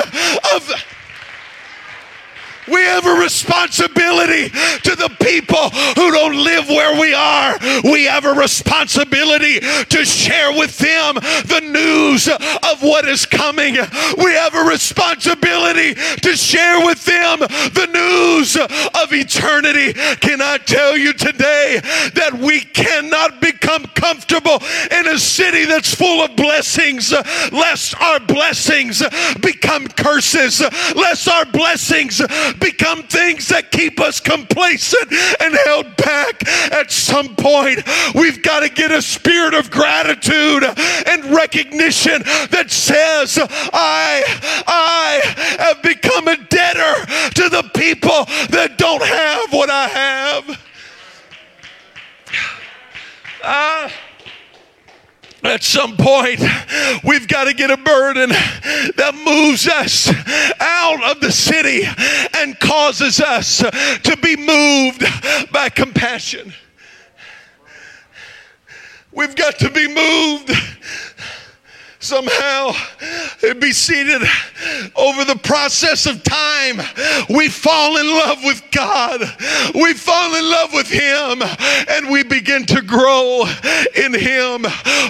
of 0.54 0.93
we 2.68 2.82
have 2.82 3.06
a 3.06 3.20
responsibility 3.20 4.50
to 4.50 4.96
the 4.96 5.16
people 5.22 5.70
who 5.70 6.12
don't 6.12 6.36
live 6.36 6.68
where 6.68 7.00
we 7.00 7.14
are. 7.14 7.58
We 7.84 8.06
have 8.06 8.26
a 8.26 8.34
responsibility 8.34 9.60
to 9.60 10.06
share 10.06 10.52
with 10.52 10.78
them 10.78 11.16
the 11.16 11.62
news 11.64 12.28
of 12.28 12.82
what 12.82 13.08
is 13.08 13.26
coming. 13.26 13.76
We 13.76 14.32
have 14.34 14.56
a 14.56 14.64
responsibility 14.64 15.94
to 15.94 16.36
share 16.36 16.86
with 16.86 17.04
them 17.06 17.40
the 17.40 17.90
news 17.92 18.56
of 18.56 19.14
eternity. 19.14 19.94
Can 20.18 20.42
I 20.42 20.58
tell 20.58 20.98
you 20.98 21.14
today 21.14 21.80
that 22.16 22.38
we 22.40 22.62
cannot 22.62 23.42
become 23.42 23.86
comfortable 23.96 24.60
in 24.92 25.08
a 25.08 25.18
city 25.18 25.66
that's 25.66 25.94
full 25.94 26.24
of 26.24 26.36
blessings, 26.36 27.12
lest 27.52 28.00
our 28.02 28.20
blessings 28.20 29.04
become 29.42 29.88
curses, 29.88 30.62
lest 30.96 31.28
our 31.28 31.46
blessings 31.46 32.22
become 32.60 33.04
things 33.04 33.48
that 33.50 33.72
keep 33.72 34.00
us 34.00 34.20
complacent 34.20 35.12
and 35.40 35.56
held 35.66 35.96
back. 35.98 36.48
At 36.72 36.92
some 36.92 37.36
point, 37.36 37.80
we've 38.16 38.42
got 38.42 38.62
to 38.62 38.70
get 38.70 38.92
a 38.92 39.02
spirit 39.02 39.54
of 39.54 39.72
gratitude 39.72 40.64
and 41.08 41.26
recognition 41.36 42.22
that 42.52 42.66
says, 42.70 43.38
I, 43.74 44.24
I 44.68 45.22
have 45.60 45.82
become 45.84 46.28
a 46.28 46.38
debtor 46.38 47.06
to 47.36 47.50
the 47.50 47.70
people 47.76 48.26
that 48.50 48.78
don't 48.78 49.04
have 49.04 49.54
what 49.54 49.70
I 49.70 49.88
have. 49.88 50.60
Uh, 53.44 53.90
at 55.44 55.64
some 55.64 55.98
point, 55.98 56.42
we've 57.04 57.28
got 57.28 57.46
to 57.46 57.54
get 57.54 57.70
a 57.70 57.78
burden 57.78 58.30
that 58.30 59.14
moves 59.26 59.68
us 59.68 60.10
out 60.60 61.12
of 61.12 61.20
the 61.20 61.32
city 61.32 61.84
and 62.36 62.60
causes 62.60 63.20
us 63.20 63.58
to 63.58 64.18
be 64.22 64.36
moved 64.36 65.04
by 65.52 65.70
compassion. 65.70 66.54
We've 69.12 69.36
got 69.36 69.60
to 69.60 69.70
be 69.70 69.88
moved 69.88 70.52
somehow 72.04 72.72
be 73.60 73.72
seated 73.72 74.22
over 74.96 75.24
the 75.24 75.40
process 75.44 76.06
of 76.06 76.22
time. 76.24 76.82
We 77.30 77.50
fall 77.50 77.98
in 77.98 78.08
love 78.08 78.40
with 78.44 78.62
God, 78.72 79.22
we 79.74 79.94
fall 79.94 80.36
in 80.36 80.50
love 80.50 80.74
with 80.74 80.90
Him, 80.90 81.42
and 81.90 82.10
we 82.10 82.24
begin 82.24 82.66
to 82.68 82.82
grow 82.82 83.46
in 83.96 84.14
Him. 84.14 84.64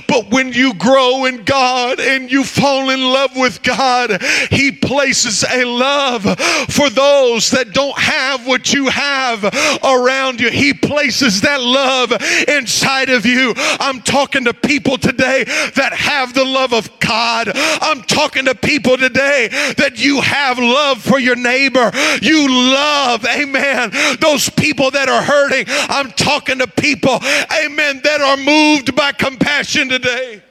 But 0.08 0.30
when 0.30 0.54
you 0.54 0.74
grow 0.76 1.26
in 1.26 1.44
God 1.44 2.00
and 2.00 2.32
you 2.32 2.44
fall 2.44 2.90
in 2.90 3.02
love 3.02 3.36
with 3.36 3.64
God, 3.64 4.22
He 4.52 4.72
places 4.72 5.44
a 5.50 5.66
love 5.66 6.24
for 6.70 6.90
those 6.90 7.52
that 7.52 7.74
don't 7.74 7.98
have 7.98 8.46
what 8.46 8.74
you 8.74 8.90
have 8.90 9.44
around 9.84 10.40
you. 10.40 10.50
He 10.50 10.74
places 10.74 11.42
that 11.42 11.62
love 11.62 12.12
inside 12.48 13.10
of 13.10 13.26
you. 13.26 13.54
I'm 13.58 14.02
talking 14.02 14.46
to 14.46 14.54
people 14.54 14.98
today 14.98 15.44
that 15.76 15.94
have 15.94 16.34
the 16.34 16.44
love 16.44 16.74
of 16.74 16.83
of 16.86 17.00
God. 17.00 17.52
I'm 17.56 18.02
talking 18.04 18.46
to 18.46 18.56
people 18.56 18.98
today 18.98 19.50
that 19.78 20.04
you 20.04 20.22
have 20.22 20.58
love 20.60 21.02
for 21.02 21.20
your 21.20 21.36
neighbor. 21.36 21.92
You 22.22 22.50
love, 22.50 23.26
amen, 23.26 23.92
those 24.20 24.50
people 24.50 24.92
that 24.92 25.10
are 25.10 25.22
hurting. 25.22 25.66
I'm 25.68 26.12
talking 26.12 26.60
to 26.60 26.68
people, 26.68 27.20
amen, 27.64 28.02
that 28.04 28.22
are 28.22 28.38
moved 28.38 28.96
by 28.96 29.12
compassion 29.12 29.90
today. 29.90 30.42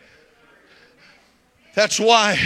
That's 1.74 1.98
why, 1.98 2.38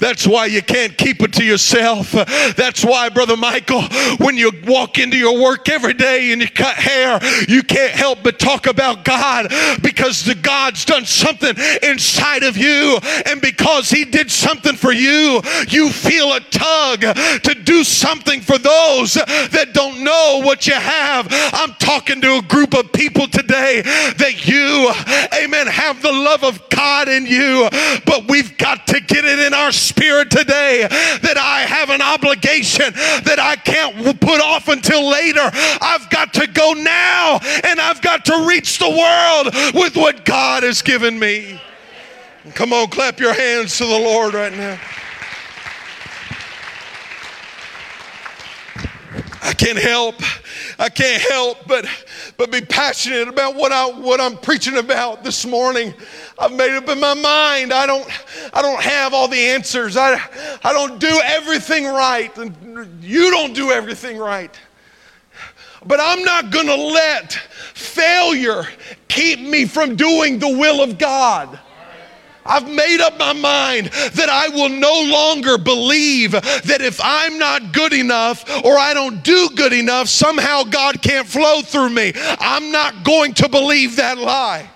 that's 0.00 0.26
why 0.26 0.46
you 0.46 0.60
can't 0.60 0.98
keep 0.98 1.22
it 1.22 1.34
to 1.34 1.44
yourself. 1.44 2.10
That's 2.56 2.84
why, 2.84 3.08
Brother 3.08 3.36
Michael, 3.36 3.82
when 4.16 4.36
you 4.36 4.50
walk 4.66 4.98
into 4.98 5.16
your 5.16 5.40
work 5.40 5.68
every 5.68 5.94
day 5.94 6.32
and 6.32 6.42
you 6.42 6.48
cut 6.48 6.74
hair, 6.74 7.20
you 7.46 7.62
can't 7.62 7.92
help 7.92 8.24
but 8.24 8.40
talk 8.40 8.66
about 8.66 9.04
God 9.04 9.46
because 9.80 10.24
the 10.24 10.34
God's 10.34 10.84
done 10.84 11.04
something 11.04 11.54
inside 11.84 12.42
of 12.42 12.56
you. 12.56 12.98
And 13.26 13.40
because 13.40 13.90
He 13.90 14.04
did 14.04 14.28
something 14.28 14.74
for 14.74 14.90
you, 14.90 15.40
you 15.68 15.90
feel 15.90 16.32
a 16.32 16.40
tug 16.40 17.02
to 17.02 17.54
do 17.62 17.84
something 17.84 18.40
for 18.40 18.58
those 18.58 19.14
that 19.14 19.70
don't 19.72 20.02
know 20.02 20.42
what 20.44 20.66
you 20.66 20.74
have. 20.74 21.28
I'm 21.30 21.74
talking 21.74 22.20
to 22.22 22.38
a 22.38 22.42
group 22.42 22.74
of 22.74 22.92
people 22.92 23.28
today 23.28 23.82
that 23.82 24.48
you, 24.48 24.90
amen, 25.44 25.68
have 25.68 26.02
the 26.02 26.10
love 26.10 26.42
of 26.42 26.68
God 26.70 27.08
in 27.08 27.24
you, 27.26 27.68
but 28.04 28.28
we've 28.28 28.58
got 28.64 28.86
to 28.86 28.98
get 28.98 29.26
it 29.26 29.38
in 29.40 29.52
our 29.52 29.70
spirit 29.70 30.30
today 30.30 30.88
that 30.88 31.36
I 31.36 31.60
have 31.68 31.90
an 31.90 32.00
obligation 32.00 32.94
that 32.94 33.38
I 33.38 33.56
can't 33.56 34.18
put 34.22 34.40
off 34.40 34.68
until 34.68 35.06
later. 35.06 35.50
I've 35.82 36.08
got 36.08 36.32
to 36.32 36.46
go 36.46 36.72
now 36.72 37.40
and 37.62 37.78
I've 37.78 38.00
got 38.00 38.24
to 38.24 38.46
reach 38.48 38.78
the 38.78 38.88
world 38.88 39.74
with 39.74 39.98
what 39.98 40.24
God 40.24 40.62
has 40.62 40.80
given 40.80 41.18
me. 41.18 41.60
Come 42.54 42.72
on, 42.72 42.88
clap 42.88 43.20
your 43.20 43.34
hands 43.34 43.76
to 43.76 43.84
the 43.84 43.98
Lord 43.98 44.32
right 44.32 44.56
now. 44.56 44.80
I 49.42 49.52
can't 49.52 49.78
help. 49.78 50.14
I 50.78 50.88
can't 50.88 51.22
help 51.22 51.68
but 51.68 51.86
but 52.38 52.50
be 52.50 52.62
passionate 52.62 53.28
about 53.28 53.56
what 53.56 53.72
I 53.72 53.86
what 53.86 54.20
I'm 54.20 54.38
preaching 54.38 54.78
about 54.78 55.22
this 55.22 55.44
morning. 55.44 55.92
I've 56.38 56.52
made 56.52 56.76
up 56.76 56.88
in 56.88 57.00
my 57.00 57.14
mind. 57.14 57.72
I 57.72 57.86
don't 57.86 58.06
I 58.52 58.62
don't 58.62 58.82
have 58.82 59.14
all 59.14 59.28
the 59.28 59.38
answers. 59.38 59.96
I 59.96 60.20
I 60.64 60.72
don't 60.72 60.98
do 60.98 61.20
everything 61.24 61.84
right. 61.84 62.36
And 62.36 63.02
you 63.02 63.30
don't 63.30 63.54
do 63.54 63.70
everything 63.70 64.18
right. 64.18 64.54
But 65.86 66.00
I'm 66.00 66.22
not 66.22 66.50
going 66.50 66.66
to 66.66 66.74
let 66.76 67.32
failure 67.74 68.66
keep 69.08 69.38
me 69.38 69.66
from 69.66 69.96
doing 69.96 70.38
the 70.38 70.48
will 70.48 70.82
of 70.82 70.98
God. 70.98 71.58
I've 72.46 72.68
made 72.68 73.00
up 73.00 73.18
my 73.18 73.32
mind 73.32 73.86
that 73.86 74.28
I 74.28 74.48
will 74.48 74.68
no 74.68 75.02
longer 75.10 75.56
believe 75.56 76.32
that 76.32 76.80
if 76.80 77.00
I'm 77.02 77.38
not 77.38 77.72
good 77.72 77.94
enough 77.94 78.44
or 78.64 78.76
I 78.76 78.92
don't 78.92 79.22
do 79.22 79.48
good 79.54 79.72
enough, 79.72 80.08
somehow 80.08 80.64
God 80.64 81.00
can't 81.00 81.26
flow 81.26 81.62
through 81.62 81.90
me. 81.90 82.12
I'm 82.14 82.70
not 82.70 83.02
going 83.02 83.32
to 83.34 83.48
believe 83.48 83.96
that 83.96 84.18
lie. 84.18 84.68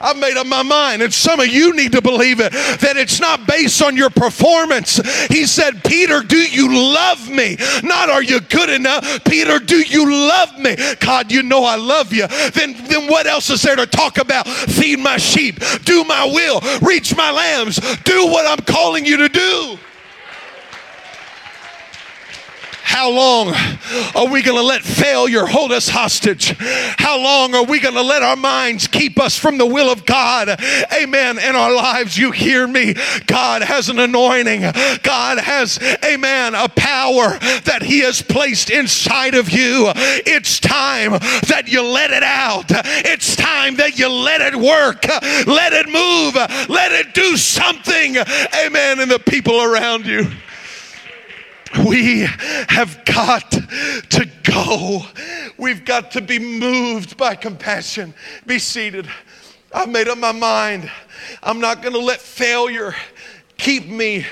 I've 0.00 0.16
made 0.18 0.36
up 0.36 0.46
my 0.46 0.62
mind, 0.62 1.02
and 1.02 1.12
some 1.12 1.40
of 1.40 1.46
you 1.46 1.74
need 1.74 1.92
to 1.92 2.02
believe 2.02 2.40
it 2.40 2.52
that 2.52 2.96
it's 2.96 3.20
not 3.20 3.46
based 3.46 3.82
on 3.82 3.96
your 3.96 4.10
performance. 4.10 4.96
He 5.28 5.46
said, 5.46 5.82
Peter, 5.84 6.20
do 6.20 6.36
you 6.36 6.92
love 6.94 7.28
me? 7.30 7.56
Not 7.82 8.10
are 8.10 8.22
you 8.22 8.40
good 8.40 8.70
enough? 8.70 9.24
Peter, 9.24 9.58
do 9.58 9.80
you 9.80 10.10
love 10.28 10.58
me? 10.58 10.76
God, 11.00 11.32
you 11.32 11.42
know 11.42 11.64
I 11.64 11.76
love 11.76 12.12
you. 12.12 12.26
Then, 12.26 12.74
then 12.88 13.08
what 13.08 13.26
else 13.26 13.50
is 13.50 13.62
there 13.62 13.76
to 13.76 13.86
talk 13.86 14.18
about? 14.18 14.46
Feed 14.48 14.98
my 14.98 15.16
sheep, 15.16 15.60
do 15.84 16.04
my 16.04 16.24
will, 16.24 16.60
reach 16.80 17.16
my 17.16 17.30
lambs, 17.30 17.76
do 18.02 18.26
what 18.26 18.46
I'm 18.46 18.64
calling 18.64 19.06
you 19.06 19.16
to 19.16 19.28
do. 19.28 19.78
How 22.86 23.10
long 23.10 23.48
are 24.14 24.28
we 24.28 24.42
going 24.42 24.58
to 24.58 24.62
let 24.62 24.82
failure 24.82 25.46
hold 25.46 25.72
us 25.72 25.88
hostage? 25.88 26.54
How 26.58 27.18
long 27.18 27.54
are 27.54 27.64
we 27.64 27.80
going 27.80 27.94
to 27.94 28.02
let 28.02 28.22
our 28.22 28.36
minds 28.36 28.86
keep 28.86 29.18
us 29.18 29.38
from 29.38 29.56
the 29.56 29.66
will 29.66 29.90
of 29.90 30.04
God? 30.04 30.60
Amen. 30.92 31.38
In 31.38 31.56
our 31.56 31.74
lives, 31.74 32.18
you 32.18 32.30
hear 32.30 32.68
me. 32.68 32.94
God 33.26 33.62
has 33.62 33.88
an 33.88 33.98
anointing. 33.98 34.60
God 35.02 35.38
has, 35.38 35.78
amen, 36.04 36.54
a 36.54 36.68
power 36.68 37.38
that 37.64 37.82
He 37.82 38.00
has 38.00 38.20
placed 38.20 38.68
inside 38.68 39.34
of 39.34 39.50
you. 39.50 39.90
It's 39.96 40.60
time 40.60 41.12
that 41.48 41.64
you 41.66 41.82
let 41.82 42.10
it 42.10 42.22
out. 42.22 42.66
It's 42.68 43.34
time 43.34 43.76
that 43.76 43.98
you 43.98 44.10
let 44.10 44.42
it 44.42 44.54
work. 44.54 45.06
Let 45.46 45.72
it 45.72 45.86
move. 45.86 46.34
Let 46.68 46.92
it 46.92 47.14
do 47.14 47.38
something. 47.38 48.18
Amen. 48.18 49.00
And 49.00 49.10
the 49.10 49.18
people 49.18 49.62
around 49.62 50.04
you. 50.04 50.30
We 51.78 52.26
have 52.68 53.04
got 53.04 53.50
to 53.50 54.30
go. 54.42 55.02
We've 55.58 55.84
got 55.84 56.12
to 56.12 56.20
be 56.20 56.38
moved 56.38 57.16
by 57.16 57.34
compassion. 57.34 58.14
Be 58.46 58.58
seated. 58.58 59.08
I've 59.72 59.88
made 59.88 60.08
up 60.08 60.18
my 60.18 60.32
mind. 60.32 60.90
I'm 61.42 61.60
not 61.60 61.82
going 61.82 61.94
to 61.94 62.00
let 62.00 62.20
failure 62.20 62.94
keep 63.56 63.88
me 63.88 64.26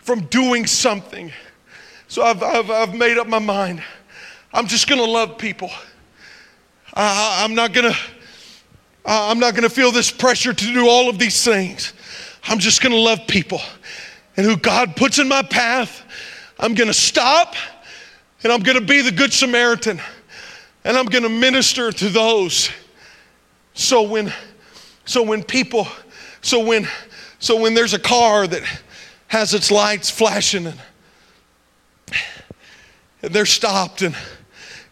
from 0.00 0.26
doing 0.26 0.66
something. 0.66 1.32
So 2.08 2.22
I've, 2.22 2.42
I've, 2.42 2.70
I've 2.70 2.94
made 2.94 3.18
up 3.18 3.28
my 3.28 3.38
mind. 3.38 3.82
I'm 4.52 4.66
just 4.66 4.88
going 4.88 5.00
to 5.00 5.08
love 5.08 5.38
people. 5.38 5.70
I, 6.94 7.44
I'm 7.44 7.54
not 7.54 7.72
going 7.72 7.92
to. 7.92 7.98
I'm 9.04 9.38
not 9.38 9.54
going 9.54 9.62
to 9.62 9.74
feel 9.74 9.90
this 9.92 10.10
pressure 10.10 10.52
to 10.52 10.64
do 10.72 10.86
all 10.86 11.08
of 11.08 11.18
these 11.18 11.42
things. 11.42 11.94
I'm 12.44 12.58
just 12.58 12.82
going 12.82 12.92
to 12.92 13.00
love 13.00 13.20
people. 13.26 13.60
And 14.36 14.44
who 14.44 14.56
God 14.56 14.94
puts 14.94 15.18
in 15.18 15.26
my 15.26 15.42
path, 15.42 16.04
I'm 16.62 16.74
going 16.74 16.88
to 16.88 16.94
stop 16.94 17.54
and 18.42 18.52
I'm 18.52 18.60
going 18.60 18.78
to 18.78 18.84
be 18.84 19.00
the 19.00 19.10
Good 19.10 19.32
Samaritan 19.32 19.98
and 20.84 20.96
I'm 20.96 21.06
going 21.06 21.22
to 21.22 21.30
minister 21.30 21.90
to 21.90 22.08
those. 22.10 22.68
So 23.72 24.02
when, 24.02 24.30
so 25.06 25.22
when 25.22 25.42
people, 25.42 25.88
so 26.42 26.62
when, 26.62 26.86
so 27.38 27.58
when 27.58 27.72
there's 27.72 27.94
a 27.94 27.98
car 27.98 28.46
that 28.46 28.62
has 29.28 29.54
its 29.54 29.70
lights 29.70 30.10
flashing 30.10 30.66
and, 30.66 30.80
and 33.22 33.32
they're 33.32 33.46
stopped 33.46 34.02
and, 34.02 34.14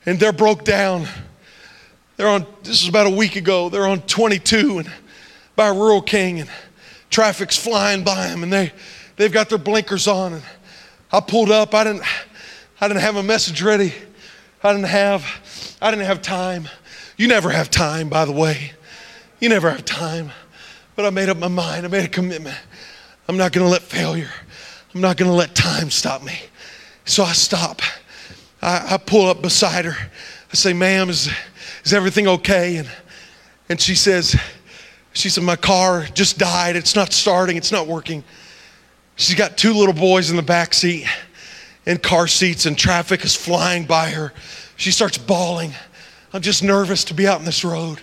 and 0.06 0.18
they're 0.18 0.32
broke 0.32 0.64
down. 0.64 1.06
They're 2.16 2.28
on, 2.28 2.46
this 2.62 2.82
is 2.82 2.88
about 2.88 3.06
a 3.06 3.14
week 3.14 3.36
ago, 3.36 3.68
they're 3.68 3.86
on 3.86 4.00
22 4.02 4.78
and 4.78 4.92
by 5.54 5.68
Rural 5.68 6.00
King 6.00 6.40
and 6.40 6.50
traffic's 7.10 7.58
flying 7.58 8.04
by 8.04 8.28
them 8.28 8.42
and 8.42 8.50
they, 8.50 8.72
they've 9.16 9.32
got 9.32 9.50
their 9.50 9.58
blinkers 9.58 10.08
on 10.08 10.32
and 10.32 10.42
I 11.10 11.20
pulled 11.20 11.50
up. 11.50 11.74
I 11.74 11.84
didn't, 11.84 12.02
I 12.80 12.88
didn't 12.88 13.00
have 13.00 13.16
a 13.16 13.22
message 13.22 13.62
ready. 13.62 13.94
I 14.62 14.72
didn't 14.72 14.88
have, 14.88 15.76
I 15.80 15.90
didn't 15.90 16.06
have 16.06 16.20
time. 16.20 16.68
You 17.16 17.28
never 17.28 17.50
have 17.50 17.70
time, 17.70 18.08
by 18.08 18.24
the 18.24 18.32
way. 18.32 18.72
You 19.40 19.48
never 19.48 19.70
have 19.70 19.84
time. 19.84 20.30
But 20.96 21.06
I 21.06 21.10
made 21.10 21.28
up 21.28 21.38
my 21.38 21.48
mind. 21.48 21.86
I 21.86 21.88
made 21.88 22.04
a 22.04 22.08
commitment. 22.08 22.56
I'm 23.28 23.36
not 23.36 23.52
going 23.52 23.64
to 23.64 23.70
let 23.70 23.82
failure. 23.82 24.30
I'm 24.94 25.00
not 25.00 25.16
going 25.16 25.30
to 25.30 25.36
let 25.36 25.54
time 25.54 25.90
stop 25.90 26.22
me. 26.22 26.38
So 27.04 27.22
I 27.22 27.32
stop. 27.32 27.80
I, 28.60 28.94
I, 28.94 28.96
pull 28.98 29.28
up 29.28 29.40
beside 29.40 29.84
her. 29.84 30.10
I 30.50 30.54
say, 30.54 30.72
"Ma'am, 30.72 31.08
is 31.08 31.30
is 31.84 31.94
everything 31.94 32.26
okay?" 32.26 32.76
And 32.76 32.90
and 33.68 33.80
she 33.80 33.94
says, 33.94 34.38
"She 35.12 35.28
said 35.28 35.44
my 35.44 35.56
car 35.56 36.04
just 36.14 36.38
died. 36.38 36.74
It's 36.74 36.96
not 36.96 37.12
starting. 37.12 37.56
It's 37.56 37.72
not 37.72 37.86
working." 37.86 38.24
She's 39.18 39.34
got 39.34 39.58
two 39.58 39.74
little 39.74 39.92
boys 39.92 40.30
in 40.30 40.36
the 40.36 40.42
back 40.42 40.72
seat 40.72 41.04
in 41.84 41.98
car 41.98 42.28
seats, 42.28 42.66
and 42.66 42.78
traffic 42.78 43.24
is 43.24 43.34
flying 43.34 43.84
by 43.84 44.10
her. 44.10 44.32
She 44.76 44.92
starts 44.92 45.18
bawling. 45.18 45.72
I'm 46.32 46.40
just 46.40 46.62
nervous 46.62 47.02
to 47.04 47.14
be 47.14 47.26
out 47.26 47.40
on 47.40 47.44
this 47.44 47.64
road. 47.64 48.00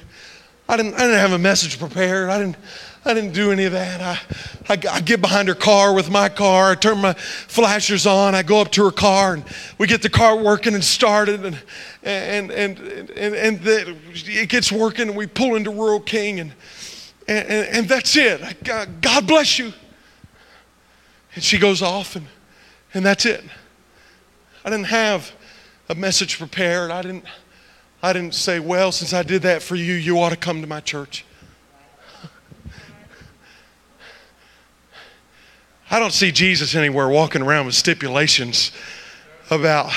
I 0.67 0.75
didn't, 0.75 0.95
I 0.95 0.99
didn't 0.99 1.19
have 1.19 1.31
a 1.31 1.37
message 1.37 1.79
prepared. 1.79 2.29
I 2.29 2.39
didn't, 2.39 2.57
I 3.05 3.13
didn't 3.13 3.31
do 3.31 3.53
any 3.53 3.63
of 3.63 3.71
that. 3.71 4.01
I, 4.01 4.73
I, 4.73 4.95
I, 4.97 4.99
get 4.99 5.21
behind 5.21 5.47
her 5.47 5.55
car 5.55 5.93
with 5.93 6.11
my 6.11 6.27
car. 6.27 6.71
I 6.71 6.75
turn 6.75 6.99
my 6.99 7.13
flashers 7.13 8.05
on. 8.05 8.35
I 8.35 8.43
go 8.43 8.59
up 8.59 8.71
to 8.73 8.83
her 8.83 8.91
car, 8.91 9.35
and 9.35 9.45
we 9.77 9.87
get 9.87 10.01
the 10.01 10.09
car 10.09 10.35
working 10.35 10.73
and 10.73 10.83
started, 10.83 11.45
and 11.45 11.57
and 12.03 12.51
and 12.51 12.77
and, 13.11 13.35
and 13.35 13.61
the, 13.61 13.95
it 14.25 14.49
gets 14.49 14.69
working. 14.69 15.07
And 15.07 15.15
we 15.15 15.27
pull 15.27 15.55
into 15.55 15.71
Rural 15.71 16.01
King, 16.01 16.41
and 16.41 16.53
and, 17.25 17.47
and 17.47 17.87
that's 17.87 18.17
it. 18.17 18.63
God 18.63 19.27
bless 19.27 19.59
you. 19.59 19.71
And 21.35 21.43
she 21.43 21.57
goes 21.57 21.81
off, 21.81 22.15
and, 22.15 22.27
and 22.93 23.05
that's 23.05 23.25
it. 23.25 23.43
I 24.63 24.69
didn't 24.69 24.87
have 24.87 25.31
a 25.89 25.95
message 25.95 26.39
prepared. 26.39 26.89
I 26.89 27.01
didn't, 27.01 27.25
I 28.01 28.13
didn't 28.13 28.33
say, 28.33 28.59
well, 28.59 28.91
since 28.91 29.13
I 29.13 29.21
did 29.21 29.43
that 29.43 29.61
for 29.61 29.75
you, 29.75 29.93
you 29.93 30.19
ought 30.19 30.29
to 30.29 30.37
come 30.37 30.61
to 30.61 30.67
my 30.67 30.79
church. 30.79 31.25
I 35.91 35.99
don't 35.99 36.13
see 36.13 36.31
Jesus 36.31 36.73
anywhere 36.73 37.07
walking 37.07 37.43
around 37.43 37.67
with 37.67 37.75
stipulations 37.75 38.71
about 39.49 39.91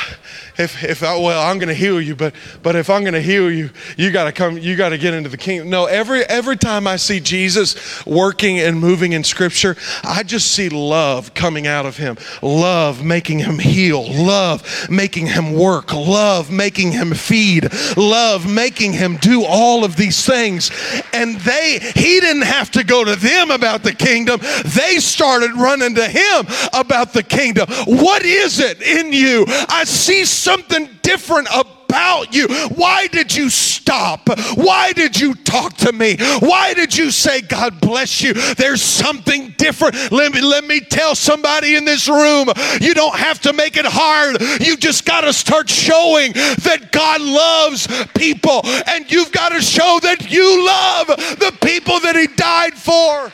if, 0.59 0.83
if 0.83 1.05
I, 1.05 1.17
well, 1.17 1.41
I'm 1.41 1.59
going 1.59 1.69
to 1.69 1.75
heal 1.75 2.01
you, 2.01 2.17
but, 2.17 2.35
but 2.65 2.75
if 2.75 2.91
I'm 2.91 3.03
going 3.03 3.15
to 3.15 3.23
heal 3.23 3.51
you, 3.51 3.71
you 3.97 4.11
got 4.11 4.25
to 4.25 4.33
come, 4.33 4.59
you 4.59 4.75
got 4.75 4.89
to 4.89 4.99
get 4.99 5.15
into 5.15 5.29
the 5.29 5.37
kingdom. 5.37 5.71
No, 5.71 5.87
every, 5.87 6.25
every 6.25 6.57
time 6.57 6.89
I 6.89 6.97
see 6.97 7.21
Jesus 7.21 8.05
working 8.05 8.59
and 8.59 8.79
moving 8.81 9.13
in 9.13 9.23
scripture, 9.23 9.77
I 10.03 10.25
just 10.25 10.51
see 10.51 10.69
love 10.69 11.33
coming 11.33 11.69
out 11.69 11.87
of 11.87 11.97
him. 11.97 12.19
Love 12.43 13.05
making 13.05 13.39
him 13.39 13.61
heal. 13.61 14.05
Love 14.13 14.91
making 14.91 15.29
him 15.29 15.53
work. 15.53 15.95
Love 15.95 16.51
making 16.51 16.91
him 16.91 17.15
feed. 17.15 17.69
Love 17.97 18.51
making 18.53 18.95
him 18.95 19.17
do 19.19 19.45
all 19.45 19.85
of 19.85 19.95
these 19.95 20.27
things. 20.27 20.73
And 21.13 21.37
they, 21.37 21.79
he 21.95 22.19
didn't 22.19 22.43
have 22.43 22.73
to 22.73 22.83
go 22.83 23.05
to 23.05 23.15
them 23.15 23.53
about 23.53 23.85
the 23.85 23.95
kingdom. 23.95 24.41
They 24.65 24.99
started 24.99 25.53
running 25.53 25.95
to 25.95 26.09
him 26.09 26.47
about 26.73 27.13
the 27.13 27.23
kingdom. 27.23 27.69
What 27.87 28.25
is 28.25 28.59
it 28.59 28.83
in 28.83 29.13
I 29.47 29.85
see 29.85 30.25
something 30.25 30.89
different 31.03 31.49
about 31.55 32.35
you. 32.35 32.49
Why 32.75 33.07
did 33.07 33.35
you 33.35 33.49
stop? 33.49 34.29
Why 34.55 34.93
did 34.93 35.19
you 35.19 35.35
talk 35.35 35.75
to 35.79 35.93
me? 35.93 36.17
Why 36.41 36.75
did 36.75 36.97
you 36.97 37.11
say, 37.11 37.41
God 37.41 37.81
bless 37.81 38.21
you? 38.21 38.35
There's 38.35 38.83
something 38.83 39.55
different. 39.57 40.13
Let 40.13 40.35
me, 40.35 40.41
let 40.43 40.65
me 40.65 40.81
tell 40.81 41.15
somebody 41.15 41.77
in 41.77 41.85
this 41.85 42.09
room 42.09 42.49
you 42.81 42.95
don't 42.95 43.17
have 43.17 43.41
to 43.43 43.53
make 43.53 43.77
it 43.77 43.87
hard. 43.87 44.41
You 44.61 44.77
just 44.77 45.07
got 45.07 45.23
to 45.23 45.33
start 45.33 45.71
showing 45.71 46.33
that 46.33 46.89
God 46.93 47.21
loves 47.21 47.87
people, 48.15 48.61
and 48.87 49.11
you've 49.11 49.33
got 49.33 49.51
to 49.51 49.63
show 49.63 49.99
that 50.03 50.31
you 50.31 50.67
love 50.67 51.07
the 51.07 51.57
people 51.63 52.01
that 52.01 52.17
He 52.17 52.27
died 52.27 52.75
for. 52.75 53.33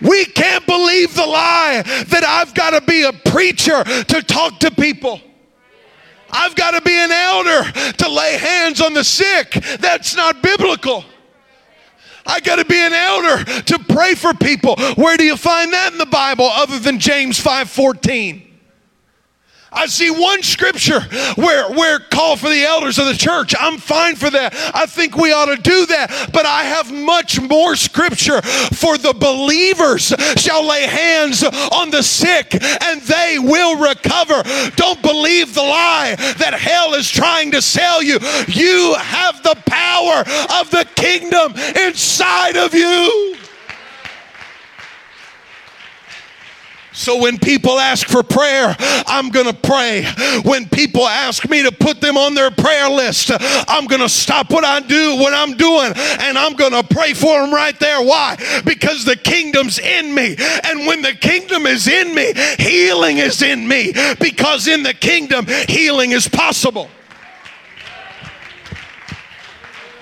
We 0.00 0.24
can't 0.24 0.66
believe 0.66 1.14
the 1.14 1.26
lie 1.26 1.82
that 2.08 2.24
I've 2.24 2.54
got 2.54 2.70
to 2.70 2.80
be 2.80 3.04
a 3.04 3.12
preacher 3.12 3.82
to 3.84 4.22
talk 4.22 4.60
to 4.60 4.70
people. 4.70 5.20
I've 6.30 6.54
got 6.54 6.72
to 6.72 6.80
be 6.80 6.96
an 6.96 7.12
elder 7.12 7.70
to 7.92 8.08
lay 8.08 8.36
hands 8.36 8.80
on 8.80 8.94
the 8.94 9.04
sick. 9.04 9.52
That's 9.80 10.14
not 10.16 10.42
biblical. 10.42 11.04
I 12.26 12.40
got 12.40 12.56
to 12.56 12.64
be 12.64 12.78
an 12.78 12.92
elder 12.92 13.44
to 13.62 13.78
pray 13.78 14.14
for 14.14 14.34
people. 14.34 14.76
Where 14.96 15.16
do 15.16 15.24
you 15.24 15.36
find 15.36 15.72
that 15.72 15.92
in 15.92 15.98
the 15.98 16.06
Bible 16.06 16.46
other 16.46 16.78
than 16.78 16.98
James 16.98 17.42
5:14? 17.42 18.45
I 19.76 19.86
see 19.86 20.10
one 20.10 20.42
scripture 20.42 21.00
where, 21.36 21.70
where 21.70 21.98
call 21.98 22.36
for 22.36 22.48
the 22.48 22.64
elders 22.64 22.98
of 22.98 23.06
the 23.06 23.14
church. 23.14 23.54
I'm 23.58 23.76
fine 23.76 24.16
for 24.16 24.30
that. 24.30 24.54
I 24.74 24.86
think 24.86 25.16
we 25.16 25.32
ought 25.32 25.54
to 25.54 25.56
do 25.56 25.86
that. 25.86 26.30
But 26.32 26.46
I 26.46 26.64
have 26.64 26.90
much 26.90 27.40
more 27.40 27.76
scripture 27.76 28.40
for 28.42 28.96
the 28.96 29.12
believers 29.12 30.14
shall 30.36 30.66
lay 30.66 30.86
hands 30.86 31.44
on 31.44 31.90
the 31.90 32.02
sick 32.02 32.54
and 32.62 33.02
they 33.02 33.38
will 33.38 33.76
recover. 33.76 34.42
Don't 34.76 35.02
believe 35.02 35.54
the 35.54 35.62
lie 35.62 36.16
that 36.38 36.54
hell 36.54 36.94
is 36.94 37.10
trying 37.10 37.50
to 37.52 37.60
sell 37.60 38.02
you. 38.02 38.18
You 38.48 38.94
have 38.98 39.42
the 39.42 39.56
power 39.66 40.20
of 40.58 40.70
the 40.70 40.88
kingdom 40.96 41.52
inside 41.76 42.56
of 42.56 42.72
you. 42.72 43.36
So 46.96 47.20
when 47.20 47.38
people 47.38 47.78
ask 47.78 48.08
for 48.08 48.22
prayer, 48.22 48.74
I'm 49.06 49.28
going 49.28 49.46
to 49.46 49.52
pray. 49.52 50.06
When 50.44 50.66
people 50.66 51.06
ask 51.06 51.46
me 51.48 51.62
to 51.62 51.70
put 51.70 52.00
them 52.00 52.16
on 52.16 52.34
their 52.34 52.50
prayer 52.50 52.88
list, 52.88 53.30
I'm 53.68 53.86
going 53.86 54.00
to 54.00 54.08
stop 54.08 54.50
what 54.50 54.64
I 54.64 54.80
do, 54.80 55.16
what 55.16 55.34
I'm 55.34 55.58
doing, 55.58 55.92
and 55.94 56.38
I'm 56.38 56.54
going 56.54 56.72
to 56.72 56.82
pray 56.82 57.12
for 57.12 57.42
them 57.42 57.52
right 57.52 57.78
there. 57.78 58.00
Why? 58.00 58.36
Because 58.64 59.04
the 59.04 59.14
kingdom's 59.14 59.78
in 59.78 60.14
me. 60.14 60.36
And 60.64 60.86
when 60.86 61.02
the 61.02 61.12
kingdom 61.12 61.66
is 61.66 61.86
in 61.86 62.14
me, 62.14 62.32
healing 62.58 63.18
is 63.18 63.42
in 63.42 63.68
me. 63.68 63.92
Because 64.18 64.66
in 64.66 64.82
the 64.82 64.94
kingdom, 64.94 65.46
healing 65.68 66.12
is 66.12 66.26
possible. 66.26 66.88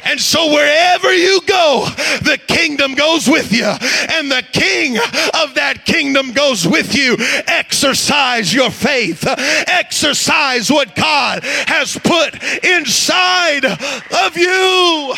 And 0.05 0.21
so 0.21 0.53
wherever 0.53 1.13
you 1.15 1.41
go, 1.47 1.89
the 2.23 2.39
kingdom 2.47 2.95
goes 2.95 3.29
with 3.29 3.53
you, 3.53 3.65
and 3.65 4.31
the 4.31 4.45
king 4.53 4.97
of 4.99 5.55
that 5.55 5.85
kingdom 5.85 6.33
goes 6.33 6.67
with 6.67 6.95
you. 6.95 7.17
Exercise 7.47 8.53
your 8.53 8.71
faith, 8.71 9.25
exercise 9.27 10.71
what 10.71 10.95
God 10.95 11.43
has 11.43 11.97
put 11.99 12.43
inside 12.65 13.65
of 13.65 14.37
you. 14.37 15.15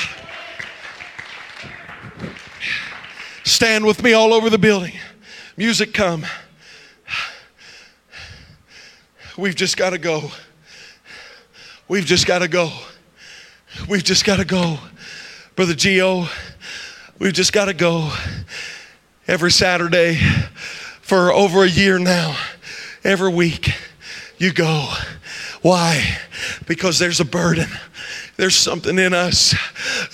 Stand 3.45 3.87
with 3.87 4.03
me 4.03 4.13
all 4.13 4.35
over 4.35 4.51
the 4.51 4.59
building. 4.59 4.95
Music 5.57 5.95
come. 5.95 6.27
We've 9.37 9.55
just 9.55 9.77
got 9.77 9.91
to 9.91 9.99
go. 9.99 10.31
We've 11.89 12.07
just 12.07 12.27
got 12.27 12.41
to 12.41 12.49
go. 12.49 12.73
We've 13.89 14.03
just 14.03 14.25
got 14.25 14.37
to 14.37 14.45
go. 14.45 14.79
Brother 15.55 15.75
Geo, 15.75 16.27
we've 17.19 17.33
just 17.33 17.53
got 17.53 17.67
to 17.67 17.75
go 17.75 18.11
every 19.29 19.51
Saturday 19.53 20.17
for 21.01 21.33
over 21.33 21.63
a 21.63 21.69
year 21.69 21.99
now. 21.99 22.37
Every 23.05 23.33
week, 23.33 23.71
you 24.39 24.53
go. 24.53 24.89
Why? 25.63 26.19
Because 26.67 26.99
there's 26.99 27.21
a 27.21 27.25
burden. 27.25 27.69
There's 28.37 28.55
something 28.55 28.99
in 28.99 29.15
us. 29.15 29.55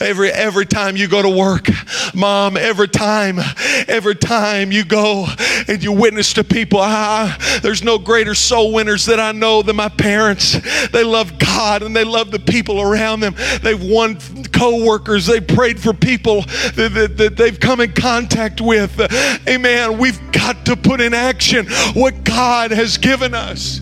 Every 0.00 0.30
every 0.30 0.64
time 0.64 0.96
you 0.96 1.08
go 1.08 1.22
to 1.22 1.28
work, 1.28 1.66
mom, 2.14 2.56
every 2.56 2.86
time, 2.86 3.40
every 3.88 4.14
time 4.14 4.70
you 4.70 4.84
go 4.84 5.26
and 5.66 5.82
you 5.82 5.90
witness 5.90 6.32
to 6.34 6.44
people, 6.44 6.78
ah, 6.80 7.36
there's 7.62 7.82
no 7.82 7.98
greater 7.98 8.34
soul 8.36 8.72
winners 8.72 9.06
that 9.06 9.18
I 9.18 9.32
know 9.32 9.62
than 9.62 9.74
my 9.74 9.88
parents. 9.88 10.56
They 10.90 11.02
love 11.02 11.36
God 11.38 11.82
and 11.82 11.96
they 11.96 12.04
love 12.04 12.30
the 12.30 12.38
people 12.38 12.80
around 12.80 13.20
them. 13.20 13.34
They've 13.60 13.82
won 13.82 14.18
co-workers. 14.52 15.26
They 15.26 15.40
prayed 15.40 15.80
for 15.80 15.92
people 15.92 16.42
that, 16.42 16.92
that, 16.94 17.16
that 17.16 17.36
they've 17.36 17.58
come 17.58 17.80
in 17.80 17.92
contact 17.92 18.60
with. 18.60 19.00
Amen. 19.48 19.98
We've 19.98 20.20
got 20.30 20.64
to 20.66 20.76
put 20.76 21.00
in 21.00 21.12
action 21.12 21.66
what 21.94 22.22
God 22.22 22.70
has 22.70 22.98
given 22.98 23.34
us. 23.34 23.80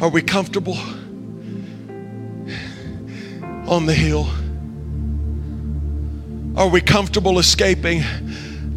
Are 0.00 0.08
we 0.08 0.22
comfortable 0.22 0.76
on 3.68 3.84
the 3.84 3.94
hill? 3.94 4.28
Are 6.56 6.68
we 6.68 6.80
comfortable 6.80 7.40
escaping 7.40 8.04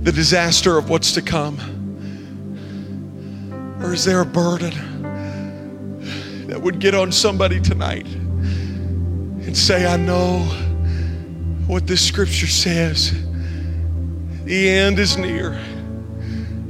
the 0.02 0.12
disaster 0.12 0.80
of 0.80 0.90
what's 0.90 1.12
to 1.14 1.22
come? 1.22 1.60
Or 3.84 3.94
is 3.94 4.04
there 4.04 4.22
a 4.22 4.26
burden 4.26 4.74
that 6.48 6.60
would 6.60 6.80
get 6.80 6.96
on 6.96 7.12
somebody 7.12 7.60
tonight 7.60 8.08
and 8.08 9.56
say, 9.56 9.86
I 9.86 9.98
know 9.98 10.40
what 11.68 11.86
this 11.86 12.04
scripture 12.04 12.48
says? 12.48 13.12
The 14.46 14.70
end 14.70 14.98
is 14.98 15.18
near, 15.18 15.54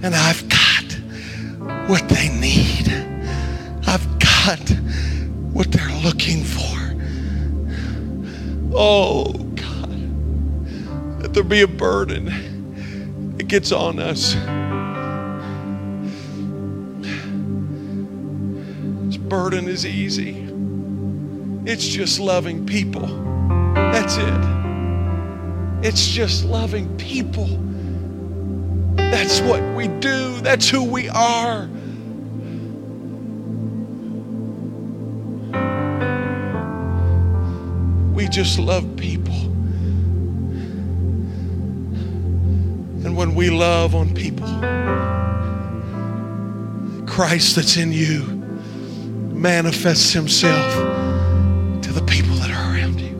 and 0.03 0.13
I've 0.13 0.47
got 0.49 1.89
what 1.89 2.09
they 2.09 2.27
need. 2.27 3.10
I've 4.43 4.81
what 5.53 5.71
they're 5.71 6.01
looking 6.01 6.43
for. 6.43 6.77
Oh, 8.73 9.33
God, 9.33 11.21
let 11.21 11.33
there 11.33 11.43
be 11.43 11.61
a 11.61 11.67
burden 11.67 13.35
that 13.37 13.43
gets 13.47 13.71
on 13.71 13.99
us. 13.99 14.33
This 19.05 19.17
burden 19.17 19.67
is 19.67 19.85
easy, 19.85 20.47
it's 21.69 21.87
just 21.87 22.19
loving 22.19 22.65
people. 22.65 23.07
That's 23.75 24.17
it. 24.17 25.85
It's 25.85 26.07
just 26.07 26.45
loving 26.45 26.97
people. 26.97 27.47
That's 28.95 29.41
what 29.41 29.61
we 29.75 29.87
do, 29.87 30.39
that's 30.41 30.67
who 30.69 30.83
we 30.83 31.09
are. 31.09 31.69
Just 38.31 38.57
love 38.57 38.95
people. 38.95 39.35
And 43.03 43.17
when 43.17 43.35
we 43.35 43.49
love 43.49 43.93
on 43.93 44.13
people, 44.13 44.47
Christ 47.05 47.57
that's 47.57 47.75
in 47.75 47.91
you 47.91 48.21
manifests 49.33 50.13
himself 50.13 50.73
to 51.81 51.91
the 51.91 52.01
people 52.03 52.35
that 52.35 52.51
are 52.51 52.73
around 52.73 53.01
you. 53.01 53.11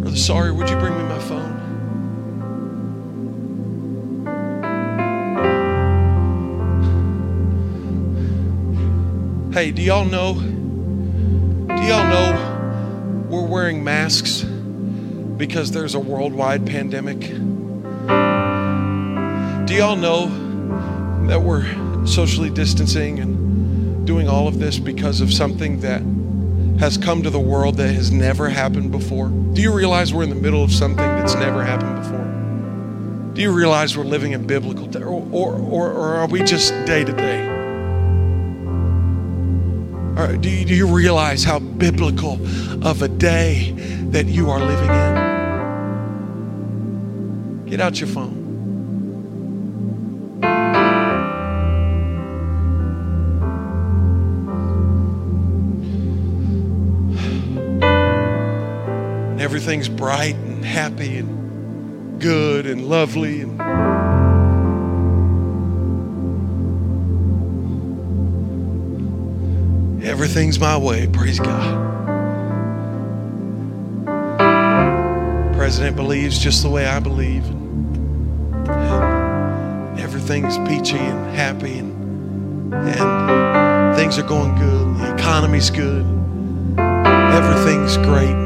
Brother, 0.00 0.16
sorry, 0.16 0.50
would 0.50 0.70
you 0.70 0.76
bring 0.76 0.96
me 0.96 1.04
my 1.04 1.18
phone? 1.18 1.52
Hey, 9.52 9.72
do 9.72 9.82
y'all 9.82 10.06
know? 10.06 10.51
Y'all 11.92 12.08
know 12.08 12.32
we're 13.28 13.46
wearing 13.46 13.84
masks 13.84 14.44
because 14.44 15.72
there's 15.72 15.94
a 15.94 16.00
worldwide 16.00 16.66
pandemic? 16.66 17.20
Do 17.20 17.34
y'all 19.74 19.96
know 19.96 21.26
that 21.26 21.42
we're 21.42 21.66
socially 22.06 22.48
distancing 22.48 23.18
and 23.18 24.06
doing 24.06 24.26
all 24.26 24.48
of 24.48 24.58
this 24.58 24.78
because 24.78 25.20
of 25.20 25.34
something 25.34 25.80
that 25.80 26.00
has 26.80 26.96
come 26.96 27.22
to 27.24 27.28
the 27.28 27.38
world 27.38 27.76
that 27.76 27.92
has 27.92 28.10
never 28.10 28.48
happened 28.48 28.90
before? 28.90 29.28
Do 29.28 29.60
you 29.60 29.70
realize 29.70 30.14
we're 30.14 30.22
in 30.22 30.30
the 30.30 30.34
middle 30.34 30.64
of 30.64 30.72
something 30.72 30.96
that's 30.96 31.34
never 31.34 31.62
happened 31.62 31.96
before? 31.96 32.24
Do 33.34 33.42
you 33.42 33.52
realize 33.52 33.98
we're 33.98 34.04
living 34.04 34.32
in 34.32 34.46
biblical, 34.46 34.88
or, 34.96 35.28
or, 35.30 35.56
or, 35.56 35.92
or 35.92 36.14
are 36.14 36.26
we 36.26 36.42
just 36.42 36.70
day 36.86 37.04
to 37.04 37.12
day? 37.12 37.51
Or 40.16 40.36
do 40.36 40.50
you, 40.50 40.64
do 40.66 40.74
you 40.74 40.86
realize 40.86 41.42
how 41.42 41.58
biblical 41.58 42.34
of 42.86 43.00
a 43.00 43.08
day 43.08 43.72
that 44.10 44.26
you 44.26 44.50
are 44.50 44.60
living 44.60 44.90
in? 44.90 45.22
Get 47.66 47.80
out 47.80 47.98
your 47.98 48.08
phone. 48.08 48.42
Everything's 59.40 59.88
bright 59.88 60.34
and 60.34 60.62
happy 60.64 61.16
and 61.16 62.20
good 62.20 62.66
and 62.66 62.86
lovely 62.86 63.40
and 63.40 63.58
Everything's 70.22 70.60
my 70.60 70.76
way. 70.76 71.08
Praise 71.08 71.40
God. 71.40 71.96
President 75.52 75.96
believes 75.96 76.38
just 76.38 76.62
the 76.62 76.70
way 76.70 76.86
I 76.86 77.00
believe. 77.00 77.44
And 78.68 79.98
Everything's 79.98 80.56
peachy 80.58 80.96
and 80.96 81.34
happy 81.34 81.76
and, 81.78 82.72
and 82.72 83.96
things 83.96 84.16
are 84.16 84.22
going 84.22 84.54
good. 84.54 84.96
The 84.98 85.12
economy's 85.12 85.70
good. 85.70 86.06
Everything's 86.78 87.96
great. 87.96 88.36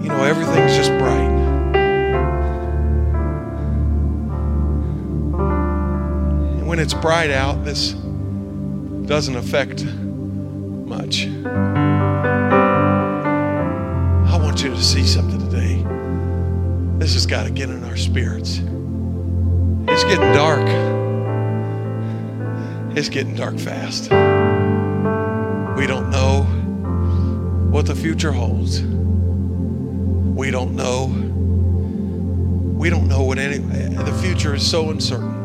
You 0.00 0.10
know, 0.10 0.22
everything's 0.22 0.76
just 0.76 0.92
bright. 1.00 1.32
And 6.58 6.68
when 6.68 6.78
it's 6.78 6.94
bright 6.94 7.32
out, 7.32 7.64
this 7.64 7.96
doesn't 9.06 9.36
affect 9.36 9.84
much. 9.84 11.26
I 14.26 14.38
want 14.42 14.62
you 14.62 14.70
to 14.70 14.82
see 14.82 15.04
something 15.04 15.38
today. 15.50 15.84
This 16.98 17.12
has 17.14 17.26
got 17.26 17.44
to 17.44 17.50
get 17.50 17.68
in 17.68 17.84
our 17.84 17.96
spirits. 17.96 18.60
It's 19.88 20.04
getting 20.04 20.32
dark. 20.32 20.66
It's 22.96 23.10
getting 23.10 23.34
dark 23.34 23.58
fast. 23.58 24.04
We 25.78 25.86
don't 25.86 26.10
know 26.10 26.44
what 27.70 27.86
the 27.86 27.94
future 27.94 28.32
holds. 28.32 28.80
We 28.82 30.50
don't 30.50 30.74
know. 30.74 31.06
We 32.78 32.88
don't 32.88 33.08
know 33.08 33.22
what 33.22 33.38
any 33.38 33.58
the 33.58 34.18
future 34.22 34.54
is 34.54 34.64
so 34.68 34.90
uncertain. 34.90 35.42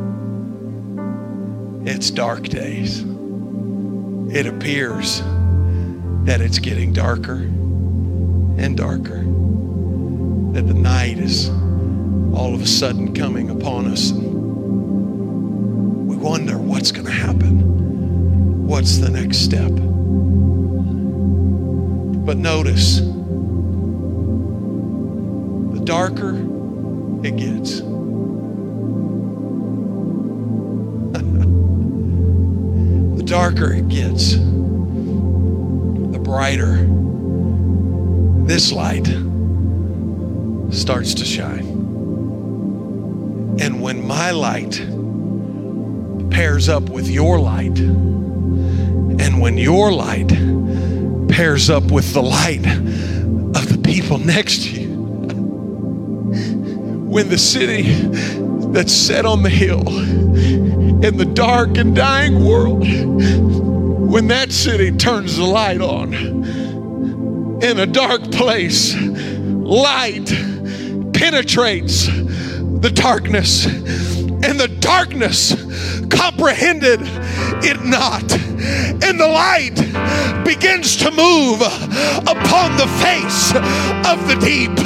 It's 1.85 2.09
dark 2.11 2.43
days. 2.43 3.08
It 4.31 4.45
appears 4.45 5.23
that 6.25 6.39
it's 6.39 6.59
getting 6.59 6.93
darker 6.93 7.37
and 7.37 8.77
darker. 8.77 9.23
That 10.53 10.67
the 10.67 10.75
night 10.75 11.17
is 11.17 11.49
all 11.49 12.53
of 12.53 12.61
a 12.61 12.67
sudden 12.67 13.15
coming 13.15 13.49
upon 13.49 13.87
us. 13.87 14.11
We 14.11 16.15
wonder 16.15 16.59
what's 16.59 16.91
going 16.91 17.07
to 17.07 17.11
happen. 17.11 18.67
What's 18.67 18.99
the 18.99 19.09
next 19.09 19.39
step? 19.39 19.71
But 22.25 22.37
notice, 22.37 22.99
the 25.73 25.81
darker 25.83 26.35
it 27.23 27.35
gets, 27.35 27.81
darker 33.29 33.73
it 33.73 33.87
gets, 33.89 34.33
the 34.33 36.19
brighter 36.19 36.87
this 38.47 38.71
light 38.71 39.05
starts 40.73 41.13
to 41.13 41.23
shine. 41.23 41.67
And 43.61 43.83
when 43.83 44.07
my 44.07 44.31
light 44.31 44.81
pairs 46.31 46.69
up 46.69 46.89
with 46.89 47.07
your 47.07 47.39
light, 47.39 47.77
and 47.77 49.39
when 49.39 49.59
your 49.59 49.91
light 49.91 50.29
pairs 51.29 51.69
up 51.69 51.91
with 51.91 52.11
the 52.13 52.23
light 52.23 52.65
of 52.65 53.69
the 53.69 53.79
people 53.83 54.17
next 54.17 54.63
to 54.63 54.71
you, 54.71 54.89
when 57.05 57.29
the 57.29 57.37
city 57.37 57.83
that's 58.71 58.91
set 58.91 59.27
on 59.27 59.43
the 59.43 59.49
hill 59.51 59.83
in 61.03 61.17
the 61.17 61.25
dark 61.25 61.77
and 61.77 61.95
dying 61.95 62.43
world, 62.43 62.85
when 64.09 64.27
that 64.27 64.51
city 64.51 64.91
turns 64.91 65.37
the 65.37 65.43
light 65.43 65.81
on 65.81 66.13
in 67.61 67.79
a 67.79 67.85
dark 67.85 68.31
place, 68.31 68.95
light 68.95 70.27
penetrates 71.13 72.07
the 72.07 72.91
darkness, 72.93 73.65
and 73.65 74.59
the 74.59 74.67
darkness 74.79 75.53
comprehended 76.09 77.01
it 77.63 77.83
not. 77.83 78.23
And 79.01 79.19
the 79.19 79.27
light 79.27 79.75
begins 80.45 80.97
to 80.97 81.11
move 81.11 81.61
upon 81.61 82.77
the 82.77 82.87
face 83.01 83.53
of 84.05 84.27
the 84.27 84.35
deep. 84.39 84.77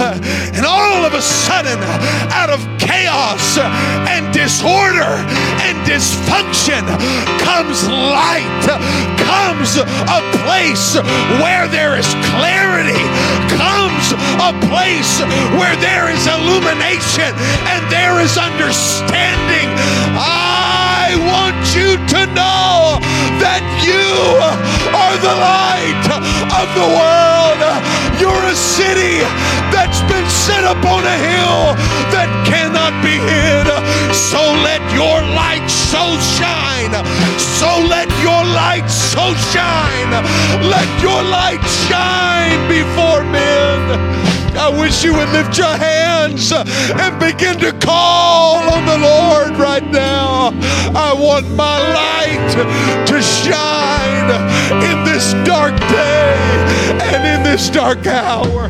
And 0.56 0.66
all 0.66 1.06
of 1.06 1.14
a 1.14 1.22
sudden, 1.22 1.80
out 2.32 2.50
of 2.50 2.73
chaos 2.84 3.58
and 4.12 4.28
disorder 4.34 5.24
and 5.64 5.76
dysfunction 5.88 6.84
comes 7.40 7.88
light, 7.88 8.64
comes 9.24 9.78
a 9.80 10.20
place 10.44 10.96
where 11.42 11.68
there 11.68 11.98
is 11.98 12.08
clarity, 12.36 13.04
comes 13.56 14.06
a 14.40 14.52
place 14.68 15.22
where 15.60 15.76
there 15.80 16.12
is 16.12 16.28
illumination 16.28 17.32
and 17.72 17.82
there 17.92 18.20
is 18.20 18.38
understanding. 18.38 19.70
I 20.20 21.16
want 21.32 21.62
you 21.76 21.96
to 22.14 22.22
know 22.36 23.00
that 23.44 23.64
you 23.84 24.08
are 24.94 25.16
the 25.24 25.36
light 25.40 26.06
of 26.60 26.68
the 26.76 26.88
world. 26.98 27.43
You're 28.20 28.46
a 28.46 28.56
city 28.56 29.20
that's 29.74 30.02
been 30.12 30.28
set 30.30 30.64
up 30.64 30.82
on 30.86 31.04
a 31.04 31.18
hill 31.18 31.74
that 32.14 32.30
cannot 32.46 32.94
be 33.02 33.16
hid. 33.18 33.68
So 34.14 34.42
let 34.62 34.82
your 34.94 35.22
light 35.34 35.68
so 35.70 36.04
shine. 36.38 36.94
So 37.38 37.70
let 37.88 38.10
your 38.22 38.44
light 38.54 38.88
so 38.90 39.34
shine. 39.54 40.12
Let 40.70 40.90
your 41.02 41.22
light 41.24 41.64
shine 41.88 42.62
before 42.70 43.24
men. 43.24 44.43
I 44.56 44.70
wish 44.70 45.04
you 45.04 45.14
would 45.14 45.30
lift 45.30 45.58
your 45.58 45.76
hands 45.76 46.52
and 46.52 47.20
begin 47.20 47.58
to 47.60 47.72
call 47.80 48.62
on 48.70 48.86
the 48.86 48.98
Lord 48.98 49.58
right 49.60 49.86
now. 49.92 50.52
I 50.94 51.14
want 51.18 51.50
my 51.56 51.78
light 51.80 52.48
to 53.08 53.22
shine 53.22 54.30
in 54.84 55.04
this 55.04 55.34
dark 55.46 55.76
day 55.90 56.38
and 57.14 57.26
in 57.26 57.44
this 57.44 57.70
dark 57.70 58.06
hour. 58.06 58.70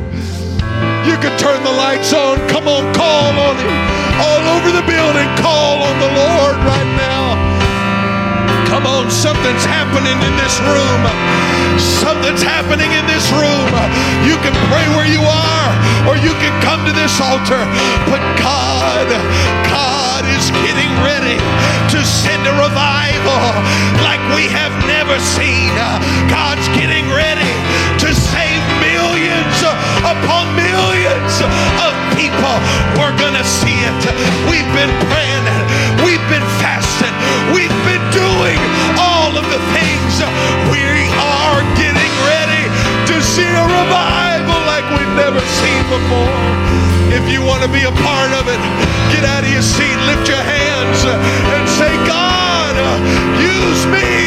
You 1.04 1.17
can 1.19 1.38
turn 1.38 1.62
the 1.63 1.72
lights 1.72 2.13
on. 2.13 2.38
Come 2.48 2.67
on, 2.67 2.93
call 2.96 3.34
on 3.36 3.56
Him. 3.58 3.76
All 4.24 4.43
over 4.56 4.72
the 4.72 4.86
building, 4.88 5.28
call 5.43 5.84
on 5.84 6.00
the 6.00 6.12
Lord 6.15 6.56
right 6.63 6.89
now. 6.98 7.03
Come 8.84 9.06
on, 9.06 9.12
something's 9.12 9.63
happening 9.63 10.19
in 10.19 10.36
this 10.36 10.60
room. 10.60 11.02
Something's 11.80 12.43
happening 12.43 12.91
in 12.91 13.08
this 13.08 13.32
room. 13.32 13.72
You 14.28 14.36
can 14.43 14.52
pray 14.67 14.84
where 14.91 15.08
you 15.08 15.24
are, 15.24 15.69
or 16.04 16.19
you 16.19 16.36
can 16.43 16.52
come 16.60 16.84
to 16.84 16.91
this 16.91 17.15
altar. 17.24 17.63
But 18.12 18.19
God, 18.36 19.08
God 19.72 20.28
is 20.36 20.52
getting 20.67 20.91
ready 21.00 21.39
to 21.96 22.00
send 22.04 22.43
a 22.43 22.52
revival 22.60 23.56
like 24.04 24.19
we 24.36 24.52
have 24.52 24.76
never 24.84 25.15
seen. 25.32 25.62
If 47.24 47.32
you 47.32 47.42
want 47.42 47.64
to 47.64 47.72
be 47.72 47.84
a 47.84 47.92
part 48.04 48.32
of 48.36 48.52
it, 48.52 48.60
get 49.16 49.24
out 49.24 49.48
of 49.48 49.50
your 49.50 49.62
seat, 49.62 49.96
lift 50.12 50.28
your 50.28 50.44
hands, 50.44 51.06
and 51.08 51.64
say, 51.80 51.96
God, 52.04 52.76
use 53.40 53.86
me, 53.88 54.23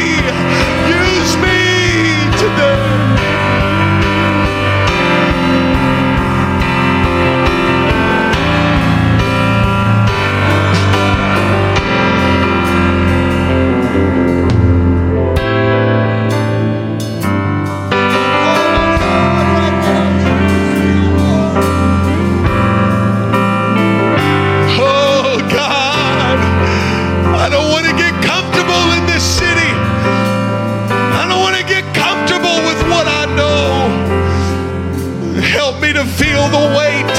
the 36.51 36.67
weight 36.77 37.17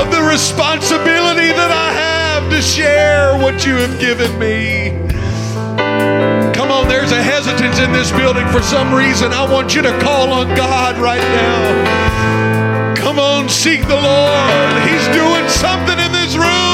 of 0.00 0.10
the 0.10 0.22
responsibility 0.22 1.48
that 1.52 1.70
I 1.70 1.92
have 1.92 2.50
to 2.50 2.60
share 2.62 3.36
what 3.38 3.66
you 3.66 3.76
have 3.76 3.98
given 4.00 4.30
me. 4.38 4.90
Come 6.54 6.70
on, 6.70 6.88
there's 6.88 7.12
a 7.12 7.22
hesitance 7.22 7.78
in 7.78 7.92
this 7.92 8.10
building 8.12 8.46
for 8.48 8.62
some 8.62 8.94
reason, 8.94 9.32
I 9.32 9.50
want 9.50 9.74
you 9.74 9.82
to 9.82 9.92
call 10.00 10.32
on 10.32 10.48
God 10.56 10.98
right 10.98 11.20
now. 11.20 12.94
Come 12.96 13.18
on, 13.18 13.48
seek 13.48 13.82
the 13.86 14.00
Lord. 14.00 14.72
He's 14.88 15.06
doing 15.14 15.48
something 15.48 15.98
in 15.98 16.12
this 16.12 16.36
room. 16.36 16.73